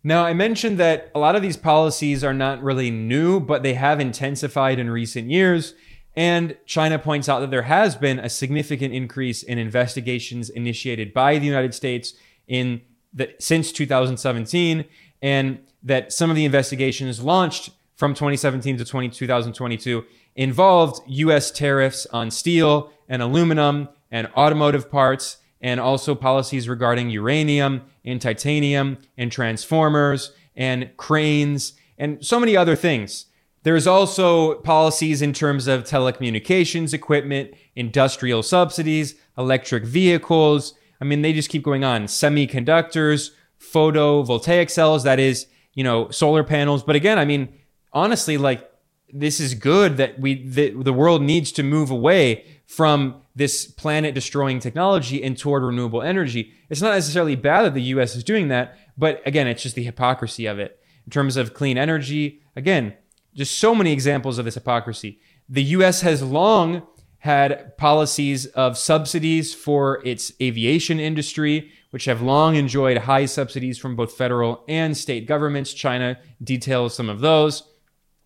Now, 0.03 0.25
I 0.25 0.33
mentioned 0.33 0.77
that 0.79 1.11
a 1.15 1.19
lot 1.19 1.35
of 1.35 1.41
these 1.41 1.55
policies 1.55 2.23
are 2.23 2.33
not 2.33 2.61
really 2.61 2.91
new, 2.91 3.39
but 3.39 3.63
they 3.63 3.75
have 3.75 4.01
intensified 4.01 4.77
in 4.77 4.89
recent 4.89 5.29
years. 5.29 5.73
And 6.15 6.57
China 6.65 6.99
points 6.99 7.29
out 7.29 7.39
that 7.39 7.51
there 7.51 7.63
has 7.63 7.95
been 7.95 8.19
a 8.19 8.29
significant 8.29 8.93
increase 8.93 9.43
in 9.43 9.57
investigations 9.57 10.49
initiated 10.49 11.13
by 11.13 11.39
the 11.39 11.45
United 11.45 11.73
States 11.73 12.13
in 12.47 12.81
the, 13.13 13.33
since 13.39 13.71
2017, 13.71 14.85
and 15.21 15.59
that 15.81 16.11
some 16.11 16.29
of 16.29 16.35
the 16.35 16.45
investigations 16.45 17.21
launched 17.21 17.71
from 17.95 18.13
2017 18.13 18.77
to 18.77 18.85
20, 18.85 19.09
2022 19.09 20.03
involved 20.35 21.01
US 21.07 21.51
tariffs 21.51 22.05
on 22.07 22.29
steel 22.29 22.91
and 23.07 23.21
aluminum 23.21 23.87
and 24.11 24.27
automotive 24.35 24.91
parts, 24.91 25.37
and 25.63 25.79
also 25.79 26.13
policies 26.13 26.69
regarding 26.69 27.09
uranium 27.09 27.81
and 28.05 28.21
titanium 28.21 28.97
and 29.17 29.31
transformers 29.31 30.33
and 30.55 30.91
cranes 30.97 31.73
and 31.97 32.23
so 32.23 32.39
many 32.39 32.55
other 32.55 32.75
things. 32.75 33.27
There's 33.63 33.87
also 33.87 34.55
policies 34.55 35.21
in 35.21 35.31
terms 35.31 35.67
of 35.67 35.85
telecommunications 35.85 36.93
equipment, 36.93 37.53
industrial 37.75 38.43
subsidies, 38.43 39.15
electric 39.37 39.85
vehicles. 39.85 40.73
I 40.99 41.05
mean, 41.05 41.21
they 41.21 41.31
just 41.31 41.49
keep 41.49 41.63
going 41.63 41.85
on. 41.85 42.05
Semiconductors, 42.07 43.29
photovoltaic 43.57 44.69
cells, 44.69 45.03
that 45.03 45.17
is, 45.17 45.47
you 45.73 45.83
know, 45.83 46.09
solar 46.09 46.43
panels. 46.43 46.83
But 46.83 46.97
again, 46.97 47.17
I 47.17 47.23
mean, 47.23 47.57
honestly, 47.93 48.37
like 48.37 48.69
this 49.13 49.39
is 49.39 49.53
good 49.53 49.97
that 49.97 50.19
we 50.19 50.43
the, 50.43 50.71
the 50.71 50.91
world 50.91 51.21
needs 51.21 51.51
to 51.53 51.63
move 51.63 51.91
away 51.91 52.45
from 52.65 53.21
this 53.35 53.65
planet 53.65 54.15
destroying 54.15 54.59
technology 54.59 55.23
and 55.23 55.37
toward 55.37 55.63
renewable 55.63 56.01
energy. 56.01 56.51
It's 56.69 56.81
not 56.81 56.95
necessarily 56.95 57.35
bad 57.35 57.63
that 57.63 57.73
the 57.75 57.81
US 57.83 58.15
is 58.15 58.23
doing 58.23 58.47
that, 58.47 58.77
but 58.97 59.21
again, 59.25 59.47
it's 59.47 59.63
just 59.63 59.75
the 59.75 59.83
hypocrisy 59.83 60.47
of 60.47 60.59
it. 60.59 60.79
In 61.05 61.11
terms 61.11 61.37
of 61.37 61.53
clean 61.53 61.77
energy, 61.77 62.41
again, 62.55 62.95
just 63.35 63.59
so 63.59 63.75
many 63.75 63.91
examples 63.91 64.37
of 64.37 64.45
this 64.45 64.55
hypocrisy. 64.55 65.19
The 65.47 65.63
US 65.63 66.01
has 66.01 66.23
long 66.23 66.83
had 67.19 67.77
policies 67.77 68.47
of 68.47 68.77
subsidies 68.77 69.53
for 69.53 70.01
its 70.05 70.31
aviation 70.41 70.99
industry, 70.99 71.71
which 71.91 72.05
have 72.05 72.21
long 72.21 72.55
enjoyed 72.55 72.97
high 72.97 73.25
subsidies 73.25 73.77
from 73.77 73.95
both 73.95 74.13
federal 74.13 74.63
and 74.67 74.97
state 74.97 75.27
governments. 75.27 75.73
China 75.73 76.17
details 76.43 76.95
some 76.95 77.09
of 77.09 77.21
those. 77.21 77.63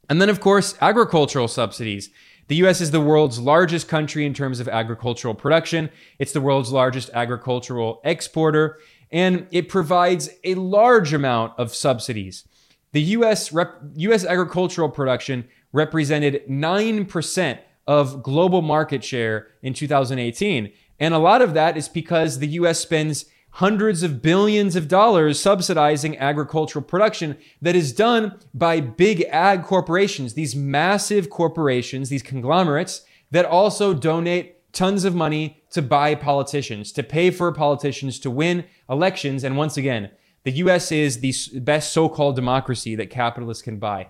And 0.10 0.22
then, 0.22 0.30
of 0.30 0.40
course, 0.40 0.76
agricultural 0.82 1.48
subsidies. 1.48 2.10
The 2.48 2.56
US 2.58 2.80
is 2.80 2.92
the 2.92 3.02
world's 3.02 3.40
largest 3.40 3.88
country 3.88 4.26
in 4.26 4.34
terms 4.34 4.60
of 4.60 4.70
agricultural 4.70 5.34
production. 5.34 5.90
It's 6.18 6.32
the 6.32 6.42
world's 6.42 6.72
largest 6.72 7.10
agricultural 7.14 8.00
exporter, 8.06 8.80
and 9.12 9.48
it 9.52 9.68
provides 9.68 10.30
a 10.44 10.56
large 10.56 11.14
amount 11.14 11.54
of 11.58 11.76
subsidies. 11.76 12.48
The 12.94 13.02
US, 13.02 13.52
rep- 13.52 13.82
US 13.96 14.26
agricultural 14.26 14.90
production 14.90 15.48
represented 15.74 16.48
9% 16.48 17.60
of 17.86 18.24
global 18.24 18.62
market 18.62 19.04
share 19.04 19.48
in 19.62 19.74
2018. 19.74 20.72
And 21.00 21.14
a 21.14 21.20
lot 21.20 21.42
of 21.42 21.54
that 21.54 21.78
is 21.78 21.90
because 21.90 22.40
the 22.40 22.48
US 22.48 22.80
spends 22.80 23.26
hundreds 23.58 24.04
of 24.04 24.22
billions 24.22 24.76
of 24.76 24.88
dollars 24.88 25.40
subsidizing 25.40 26.16
agricultural 26.20 26.86
production 26.86 27.36
that 27.60 27.76
is 27.76 27.92
done 27.92 28.38
by 28.54 28.80
big 28.80 29.24
ag 29.32 29.64
corporations, 29.64 30.36
these 30.36 30.56
massive 30.56 31.28
corporations, 31.32 32.10
these 32.10 32.22
conglomerates 32.22 33.02
that 33.32 33.46
also 33.46 33.96
donate 33.96 34.72
tons 34.74 35.04
of 35.04 35.16
money 35.16 35.64
to 35.72 35.82
buy 35.82 36.14
politicians, 36.14 36.92
to 36.92 37.02
pay 37.02 37.32
for 37.32 37.52
politicians 37.52 38.20
to 38.20 38.30
win 38.30 38.64
elections. 38.88 39.44
And 39.44 39.58
once 39.58 39.76
again, 39.76 40.12
the 40.44 40.52
US 40.52 40.92
is 40.92 41.20
the 41.22 41.34
best 41.60 41.92
so 41.92 42.08
called 42.08 42.36
democracy 42.36 42.94
that 42.96 43.10
capitalists 43.10 43.64
can 43.64 43.80
buy. 43.80 44.10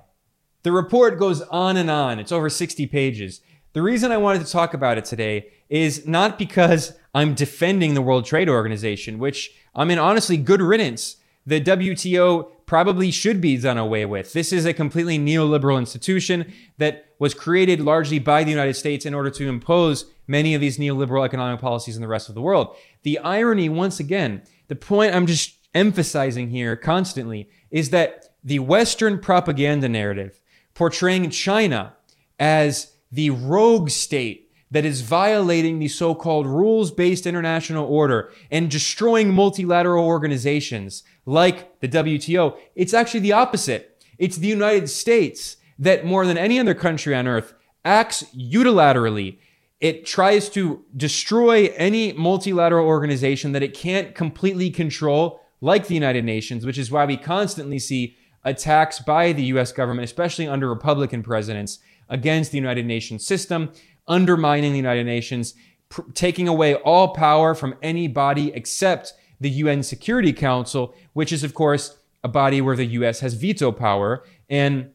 The 0.63 0.73
report 0.73 1.17
goes 1.17 1.41
on 1.43 1.77
and 1.77 1.89
on. 1.89 2.19
It's 2.19 2.33
over 2.33 2.49
60 2.49 2.85
pages. 2.87 3.39
The 3.71 3.81
reason 3.81 4.11
I 4.11 4.17
wanted 4.17 4.45
to 4.45 4.51
talk 4.51 4.73
about 4.73 4.97
it 4.97 5.05
today 5.05 5.51
is 5.69 6.05
not 6.05 6.37
because 6.37 6.93
I'm 7.17 7.33
defending 7.33 7.95
the 7.95 8.01
World 8.03 8.25
Trade 8.25 8.47
Organization, 8.47 9.17
which 9.17 9.51
I 9.73 9.85
mean, 9.85 9.97
honestly, 9.97 10.37
good 10.37 10.61
riddance. 10.61 11.15
The 11.47 11.59
WTO 11.59 12.51
probably 12.67 13.09
should 13.09 13.41
be 13.41 13.57
done 13.57 13.79
away 13.79 14.05
with. 14.05 14.33
This 14.33 14.53
is 14.53 14.65
a 14.67 14.73
completely 14.73 15.17
neoliberal 15.17 15.79
institution 15.79 16.53
that 16.77 17.05
was 17.17 17.33
created 17.33 17.81
largely 17.81 18.19
by 18.19 18.43
the 18.43 18.51
United 18.51 18.75
States 18.75 19.03
in 19.03 19.15
order 19.15 19.31
to 19.31 19.49
impose 19.49 20.05
many 20.27 20.53
of 20.53 20.61
these 20.61 20.77
neoliberal 20.77 21.25
economic 21.25 21.59
policies 21.59 21.95
in 21.95 22.03
the 22.03 22.07
rest 22.07 22.29
of 22.29 22.35
the 22.35 22.41
world. 22.41 22.75
The 23.01 23.17
irony, 23.17 23.67
once 23.67 23.99
again, 23.99 24.43
the 24.67 24.75
point 24.75 25.15
I'm 25.15 25.25
just 25.25 25.55
emphasizing 25.73 26.51
here 26.51 26.75
constantly 26.75 27.49
is 27.71 27.89
that 27.89 28.35
the 28.43 28.59
Western 28.59 29.17
propaganda 29.17 29.89
narrative 29.89 30.39
portraying 30.75 31.31
China 31.31 31.95
as 32.37 32.93
the 33.11 33.31
rogue 33.31 33.89
state 33.89 34.46
that 34.69 34.85
is 34.85 35.01
violating 35.01 35.79
the 35.79 35.87
so 35.87 36.13
called 36.13 36.45
rules 36.45 36.91
based 36.91 37.25
international 37.25 37.85
order 37.85 38.31
and 38.51 38.69
destroying 38.69 39.33
multilateral 39.33 40.05
organizations 40.05 41.03
like 41.25 41.79
the 41.79 41.87
WTO, 41.87 42.57
it's 42.75 42.93
actually 42.93 43.21
the 43.21 43.33
opposite. 43.33 44.03
It's 44.17 44.37
the 44.37 44.47
United 44.47 44.89
States 44.89 45.57
that, 45.79 46.05
more 46.05 46.25
than 46.25 46.37
any 46.37 46.59
other 46.59 46.73
country 46.73 47.15
on 47.15 47.27
earth, 47.27 47.53
acts 47.85 48.23
unilaterally. 48.35 49.37
It 49.79 50.05
tries 50.05 50.49
to 50.49 50.83
destroy 50.95 51.67
any 51.75 52.11
multilateral 52.13 52.87
organization 52.87 53.51
that 53.51 53.63
it 53.63 53.75
can't 53.75 54.15
completely 54.15 54.71
control, 54.71 55.41
like 55.61 55.87
the 55.87 55.93
United 55.93 56.25
Nations, 56.25 56.65
which 56.65 56.79
is 56.79 56.91
why 56.91 57.05
we 57.05 57.15
constantly 57.15 57.77
see 57.77 58.17
attacks 58.43 58.99
by 58.99 59.33
the 59.33 59.43
US 59.43 59.71
government, 59.71 60.05
especially 60.05 60.47
under 60.47 60.67
Republican 60.67 61.21
presidents, 61.21 61.79
against 62.09 62.51
the 62.51 62.57
United 62.57 62.85
Nations 62.85 63.25
system 63.25 63.71
undermining 64.07 64.71
the 64.71 64.77
United 64.77 65.05
Nations, 65.05 65.53
pr- 65.89 66.01
taking 66.13 66.47
away 66.47 66.75
all 66.75 67.09
power 67.09 67.53
from 67.53 67.75
any 67.81 68.07
body 68.07 68.51
except 68.53 69.13
the 69.39 69.49
UN 69.49 69.83
Security 69.83 70.33
Council, 70.33 70.93
which 71.13 71.31
is, 71.31 71.43
of 71.43 71.53
course, 71.53 71.97
a 72.23 72.27
body 72.27 72.61
where 72.61 72.75
the 72.75 72.85
US 72.85 73.19
has 73.19 73.35
veto 73.35 73.71
power. 73.71 74.23
And 74.49 74.91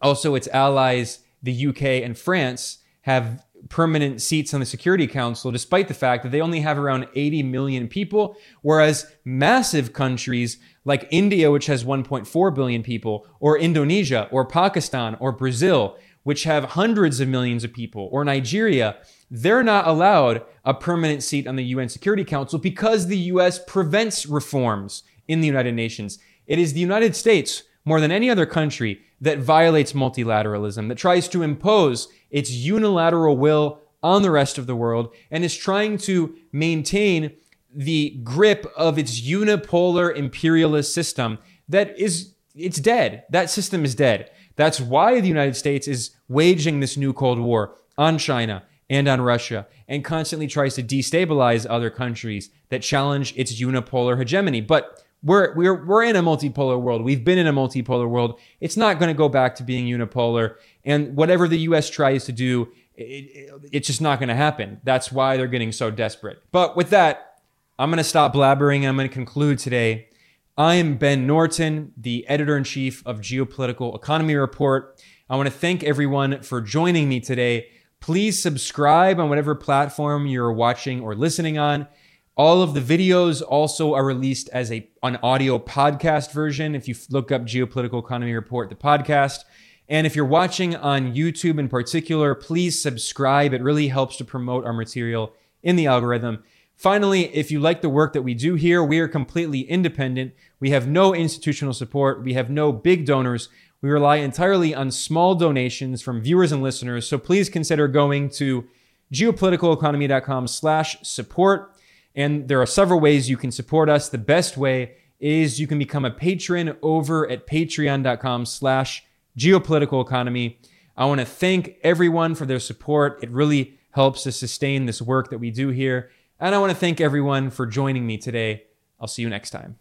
also, 0.00 0.34
its 0.34 0.48
allies, 0.48 1.20
the 1.42 1.66
UK 1.68 1.82
and 2.02 2.16
France, 2.16 2.78
have 3.02 3.44
permanent 3.68 4.20
seats 4.20 4.52
on 4.54 4.60
the 4.60 4.66
Security 4.66 5.06
Council, 5.06 5.50
despite 5.50 5.88
the 5.88 5.94
fact 5.94 6.22
that 6.22 6.30
they 6.30 6.40
only 6.40 6.60
have 6.60 6.78
around 6.78 7.06
80 7.14 7.42
million 7.44 7.88
people, 7.88 8.36
whereas 8.62 9.06
massive 9.24 9.92
countries 9.92 10.58
like 10.84 11.06
India, 11.10 11.50
which 11.50 11.66
has 11.66 11.84
1.4 11.84 12.54
billion 12.54 12.82
people, 12.82 13.26
or 13.40 13.58
Indonesia, 13.58 14.28
or 14.30 14.44
Pakistan, 14.44 15.16
or 15.20 15.32
Brazil, 15.32 15.96
which 16.22 16.44
have 16.44 16.64
hundreds 16.64 17.20
of 17.20 17.28
millions 17.28 17.64
of 17.64 17.72
people, 17.72 18.08
or 18.12 18.24
Nigeria, 18.24 18.96
they're 19.30 19.62
not 19.62 19.86
allowed 19.86 20.42
a 20.64 20.74
permanent 20.74 21.22
seat 21.22 21.46
on 21.46 21.56
the 21.56 21.64
UN 21.64 21.88
Security 21.88 22.24
Council 22.24 22.58
because 22.58 23.06
the 23.06 23.18
US 23.18 23.58
prevents 23.66 24.26
reforms 24.26 25.02
in 25.26 25.40
the 25.40 25.46
United 25.46 25.74
Nations. 25.74 26.18
It 26.46 26.58
is 26.58 26.72
the 26.72 26.80
United 26.80 27.16
States, 27.16 27.62
more 27.84 28.00
than 28.00 28.12
any 28.12 28.30
other 28.30 28.46
country, 28.46 29.00
that 29.20 29.38
violates 29.38 29.92
multilateralism, 29.92 30.88
that 30.88 30.98
tries 30.98 31.28
to 31.28 31.42
impose 31.42 32.08
its 32.30 32.50
unilateral 32.50 33.36
will 33.36 33.80
on 34.02 34.22
the 34.22 34.30
rest 34.30 34.58
of 34.58 34.66
the 34.66 34.76
world, 34.76 35.14
and 35.30 35.44
is 35.44 35.56
trying 35.56 35.96
to 35.96 36.36
maintain 36.50 37.32
the 37.74 38.20
grip 38.22 38.70
of 38.76 38.98
its 38.98 39.20
unipolar 39.20 40.14
imperialist 40.14 40.92
system 40.92 41.38
that 41.68 41.98
is 41.98 42.34
it's 42.54 42.78
dead. 42.78 43.24
That 43.30 43.48
system 43.48 43.84
is 43.84 43.94
dead. 43.94 44.30
That's 44.56 44.80
why 44.80 45.20
the 45.20 45.28
United 45.28 45.56
States 45.56 45.88
is 45.88 46.10
waging 46.28 46.80
this 46.80 46.96
new 46.96 47.12
Cold 47.12 47.38
War 47.38 47.76
on 47.96 48.18
China 48.18 48.64
and 48.88 49.08
on 49.08 49.20
Russia 49.20 49.66
and 49.88 50.04
constantly 50.04 50.46
tries 50.46 50.74
to 50.74 50.82
destabilize 50.82 51.66
other 51.68 51.90
countries 51.90 52.50
that 52.68 52.82
challenge 52.82 53.34
its 53.36 53.60
unipolar 53.60 54.18
hegemony. 54.18 54.60
But 54.60 55.02
we're, 55.22 55.54
we're, 55.54 55.84
we're 55.84 56.02
in 56.02 56.16
a 56.16 56.22
multipolar 56.22 56.80
world. 56.80 57.02
We've 57.02 57.24
been 57.24 57.38
in 57.38 57.46
a 57.46 57.52
multipolar 57.52 58.08
world. 58.08 58.40
It's 58.60 58.76
not 58.76 58.98
going 58.98 59.08
to 59.08 59.16
go 59.16 59.28
back 59.28 59.54
to 59.56 59.62
being 59.62 59.86
unipolar. 59.86 60.56
And 60.84 61.16
whatever 61.16 61.46
the 61.46 61.58
US 61.58 61.88
tries 61.88 62.24
to 62.24 62.32
do, 62.32 62.72
it, 62.94 63.02
it, 63.02 63.50
it's 63.72 63.86
just 63.86 64.00
not 64.00 64.18
going 64.18 64.28
to 64.28 64.34
happen. 64.34 64.80
That's 64.84 65.12
why 65.12 65.36
they're 65.36 65.46
getting 65.46 65.72
so 65.72 65.90
desperate. 65.90 66.42
But 66.50 66.76
with 66.76 66.90
that, 66.90 67.40
I'm 67.78 67.88
going 67.90 67.98
to 67.98 68.04
stop 68.04 68.34
blabbering. 68.34 68.86
I'm 68.86 68.96
going 68.96 69.08
to 69.08 69.14
conclude 69.14 69.58
today 69.58 70.08
I 70.56 70.74
am 70.74 70.98
Ben 70.98 71.26
Norton, 71.26 71.92
the 71.96 72.28
editor 72.28 72.58
in 72.58 72.64
chief 72.64 73.02
of 73.06 73.22
Geopolitical 73.22 73.96
Economy 73.96 74.34
Report. 74.34 75.02
I 75.30 75.36
want 75.36 75.46
to 75.46 75.50
thank 75.50 75.82
everyone 75.82 76.42
for 76.42 76.60
joining 76.60 77.08
me 77.08 77.20
today. 77.20 77.68
Please 78.00 78.42
subscribe 78.42 79.18
on 79.18 79.30
whatever 79.30 79.54
platform 79.54 80.26
you're 80.26 80.52
watching 80.52 81.00
or 81.00 81.14
listening 81.14 81.56
on. 81.56 81.88
All 82.36 82.60
of 82.60 82.74
the 82.74 82.80
videos 82.80 83.40
also 83.40 83.94
are 83.94 84.04
released 84.04 84.50
as 84.50 84.70
a 84.70 84.86
an 85.02 85.16
audio 85.22 85.58
podcast 85.58 86.32
version. 86.32 86.74
If 86.74 86.86
you 86.86 86.96
look 87.08 87.32
up 87.32 87.46
Geopolitical 87.46 88.04
Economy 88.04 88.34
Report, 88.34 88.68
the 88.68 88.74
podcast. 88.74 89.44
And 89.88 90.06
if 90.06 90.14
you're 90.14 90.26
watching 90.26 90.76
on 90.76 91.14
YouTube 91.14 91.58
in 91.58 91.70
particular, 91.70 92.34
please 92.34 92.80
subscribe. 92.80 93.54
It 93.54 93.62
really 93.62 93.88
helps 93.88 94.16
to 94.16 94.24
promote 94.26 94.66
our 94.66 94.74
material 94.74 95.32
in 95.62 95.76
the 95.76 95.86
algorithm. 95.86 96.44
Finally, 96.76 97.34
if 97.34 97.50
you 97.50 97.60
like 97.60 97.80
the 97.80 97.88
work 97.88 98.12
that 98.12 98.22
we 98.22 98.34
do 98.34 98.54
here, 98.54 98.82
we 98.82 98.98
are 98.98 99.08
completely 99.08 99.60
independent. 99.60 100.32
We 100.58 100.70
have 100.70 100.88
no 100.88 101.14
institutional 101.14 101.74
support. 101.74 102.22
We 102.22 102.34
have 102.34 102.50
no 102.50 102.72
big 102.72 103.06
donors. 103.06 103.48
We 103.80 103.90
rely 103.90 104.16
entirely 104.16 104.74
on 104.74 104.90
small 104.90 105.34
donations 105.34 106.02
from 106.02 106.22
viewers 106.22 106.52
and 106.52 106.62
listeners. 106.62 107.06
So 107.06 107.18
please 107.18 107.48
consider 107.48 107.88
going 107.88 108.30
to 108.30 108.66
geopoliticaleconomy.com 109.12 110.48
slash 110.48 110.96
support. 111.02 111.76
And 112.14 112.48
there 112.48 112.60
are 112.60 112.66
several 112.66 113.00
ways 113.00 113.30
you 113.30 113.36
can 113.36 113.50
support 113.50 113.88
us. 113.88 114.08
The 114.08 114.18
best 114.18 114.56
way 114.56 114.96
is 115.18 115.60
you 115.60 115.66
can 115.66 115.78
become 115.78 116.04
a 116.04 116.10
patron 116.10 116.76
over 116.82 117.28
at 117.30 117.46
patreon.com 117.46 118.46
slash 118.46 119.04
geopolitical 119.38 120.04
economy. 120.04 120.58
I 120.96 121.06
want 121.06 121.20
to 121.20 121.26
thank 121.26 121.76
everyone 121.82 122.34
for 122.34 122.44
their 122.44 122.60
support. 122.60 123.22
It 123.22 123.30
really 123.30 123.78
helps 123.92 124.24
to 124.24 124.32
sustain 124.32 124.86
this 124.86 125.00
work 125.00 125.30
that 125.30 125.38
we 125.38 125.50
do 125.50 125.68
here. 125.68 126.10
And 126.42 126.56
I 126.56 126.58
want 126.58 126.70
to 126.70 126.76
thank 126.76 127.00
everyone 127.00 127.50
for 127.50 127.66
joining 127.66 128.04
me 128.04 128.18
today. 128.18 128.64
I'll 129.00 129.06
see 129.06 129.22
you 129.22 129.28
next 129.28 129.50
time. 129.50 129.78